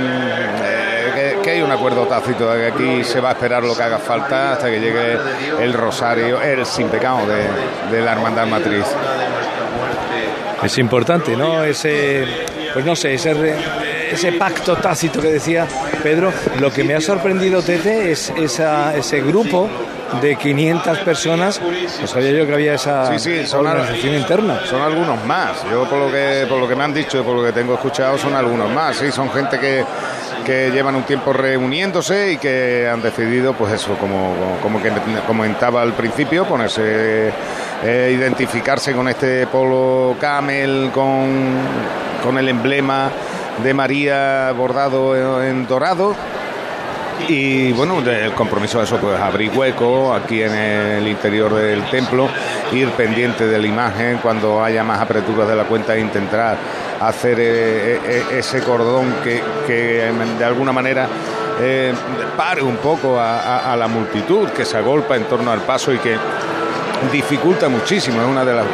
[0.63, 3.83] eh, que, hay un acuerdo tácito de que aquí se va a esperar lo que
[3.83, 5.17] haga falta hasta que llegue
[5.61, 8.85] el rosario, el sin pecado de, de la hermandad matriz.
[10.63, 11.63] Es importante, ¿no?
[11.63, 12.25] Ese,
[12.73, 13.55] pues no sé, ese,
[14.11, 15.67] ese pacto tácito que decía
[16.01, 16.33] Pedro.
[16.59, 19.69] Lo que me ha sorprendido, Tete, es esa, ese grupo
[20.21, 21.61] de 500 personas.
[22.01, 24.61] No sabía yo que había esa Sí, sí, son, al- interna.
[24.65, 25.63] son algunos más.
[25.69, 27.73] Yo por lo que por lo que me han dicho y por lo que tengo
[27.73, 28.95] escuchado son algunos más.
[28.97, 29.83] Sí, son gente que,
[30.45, 34.33] que llevan un tiempo reuniéndose y que han decidido, pues eso, como,
[34.63, 34.91] como que
[35.27, 37.31] comentaba al principio, ponerse,
[37.83, 41.55] eh, identificarse con este polo camel, con,
[42.23, 43.09] con el emblema
[43.63, 46.15] de María bordado en, en dorado.
[47.27, 52.29] Y bueno, el compromiso de eso, pues abrir hueco aquí en el interior del templo,
[52.71, 56.57] ir pendiente de la imagen cuando haya más aperturas de la cuenta e intentar
[57.01, 61.07] hacer eh, eh, ese cordón que, que de alguna manera
[61.59, 61.93] eh,
[62.37, 65.91] pare un poco a, a- a la multitud que se agolpa en torno al paso
[65.91, 66.15] y que
[67.11, 68.65] dificulta muchísimo, es una de las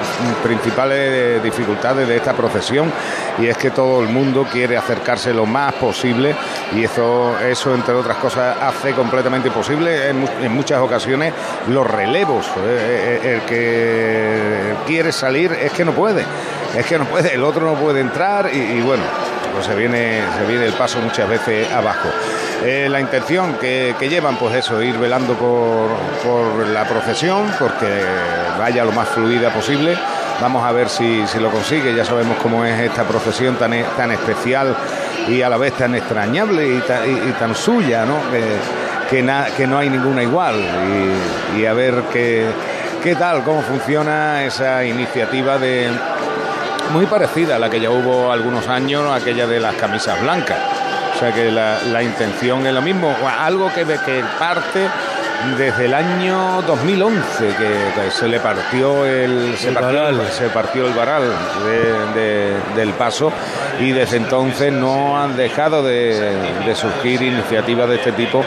[0.44, 2.92] principales dificultades de esta procesión
[3.40, 6.36] y es que todo el mundo quiere acercarse lo más posible
[6.76, 11.34] y eso, eso entre otras cosas hace completamente imposible en, mu- en muchas ocasiones
[11.68, 12.46] los relevos.
[12.58, 16.24] Eh, eh, El que quiere salir es que no puede,
[16.78, 19.04] es que no puede, el otro no puede entrar y, y bueno,
[19.54, 22.10] pues se viene, se viene el paso muchas veces abajo.
[22.64, 25.90] Eh, la intención que, que llevan, pues eso, ir velando por,
[26.24, 28.02] por la procesión, porque
[28.58, 29.98] vaya lo más fluida posible.
[30.42, 31.94] Vamos a ver si, si lo consigue.
[31.96, 34.76] Ya sabemos cómo es esta procesión tan, tan especial
[35.28, 38.16] y a la vez tan extrañable y, ta- y- y tan suya, ¿no?
[38.32, 38.44] Que,
[39.10, 40.56] que, na- que no hay ninguna igual.
[41.56, 42.48] Y, y a ver qué,
[43.04, 45.90] qué tal, cómo funciona esa iniciativa de,
[46.92, 50.58] muy parecida a la que ya hubo algunos años, aquella de las camisas blancas.
[51.16, 54.88] O sea que la, la intención es lo mismo, algo que, que parte
[55.58, 60.22] desde el año 2011, que, se le partió el, se El partió, varal.
[60.32, 61.24] se partió el varal
[61.66, 63.32] de- de- del paso
[63.80, 66.34] y desde entonces no han dejado de,
[66.66, 68.44] de surgir iniciativas de este tipo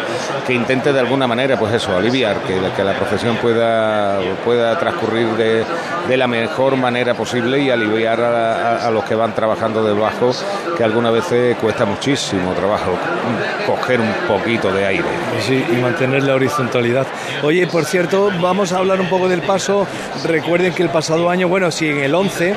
[0.47, 5.29] que intente de alguna manera, pues eso, aliviar, que, que la profesión pueda, pueda transcurrir
[5.37, 5.65] de,
[6.09, 10.33] de la mejor manera posible y aliviar a, a- a los que van trabajando debajo,
[10.77, 12.93] que algunas veces cuesta muchísimo trabajo
[13.67, 15.05] coger un poquito de aire.
[15.39, 17.07] Y sí, y mantener la horizontalidad.
[17.43, 19.87] Oye, por cierto, vamos a hablar un poco del paso.
[20.25, 22.55] Recuerden que el pasado año, bueno, sí, en el 11,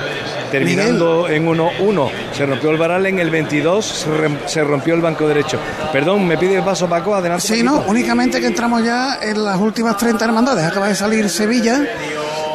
[0.51, 4.05] terminando en 1-1, se rompió el varal, en el 22
[4.45, 5.59] se, rompió el banco derecho.
[5.91, 7.47] Perdón, me pide paso Paco, adelante.
[7.47, 10.65] Sí, no, únicamente que entramos ya en las últimas 30 hermandades.
[10.65, 11.81] Acaba de salir Sevilla,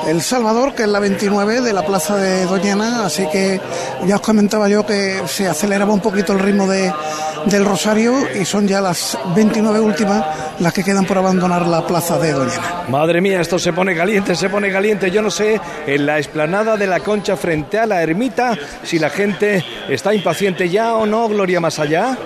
[0.06, 3.60] El Salvador, que es la 29 de la plaza de Doñana, así que
[4.06, 6.92] ya os comentaba yo que se aceleraba un poquito el ritmo de,
[7.46, 10.24] del Rosario y son ya las 29 últimas
[10.58, 12.84] las que quedan por abandonar la plaza de Doñana.
[12.88, 15.10] Madre mía, esto se pone caliente, se pone caliente.
[15.10, 19.10] Yo no sé, en la explanada de la Concha frente a la ermita, si la
[19.10, 22.16] gente está impaciente ya o no, Gloria más allá.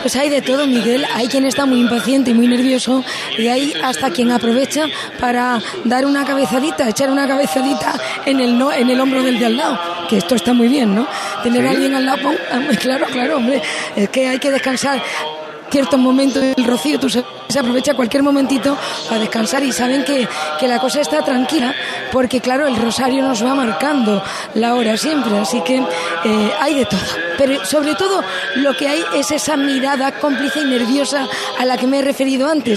[0.00, 1.04] Pues hay de todo, Miguel.
[1.14, 3.04] Hay quien está muy impaciente y muy nervioso
[3.36, 4.86] y hay hasta quien aprovecha
[5.20, 7.94] para dar una cabezadita, echar una cabezadita
[8.24, 9.78] en el no, en el hombro del de al lado.
[10.08, 11.06] Que esto está muy bien, ¿no?
[11.42, 12.30] Tener a alguien al lado,
[12.80, 13.62] claro, claro, hombre.
[13.96, 15.02] Es que hay que descansar
[15.70, 18.76] ciertos momentos del rocío, tú se, se aprovecha cualquier momentito
[19.08, 20.28] para descansar y saben que,
[20.58, 21.74] que la cosa está tranquila,
[22.12, 24.22] porque claro, el rosario nos va marcando
[24.54, 27.00] la hora siempre, así que eh, hay de todo.
[27.38, 28.22] Pero sobre todo
[28.56, 31.26] lo que hay es esa mirada cómplice y nerviosa
[31.58, 32.76] a la que me he referido antes,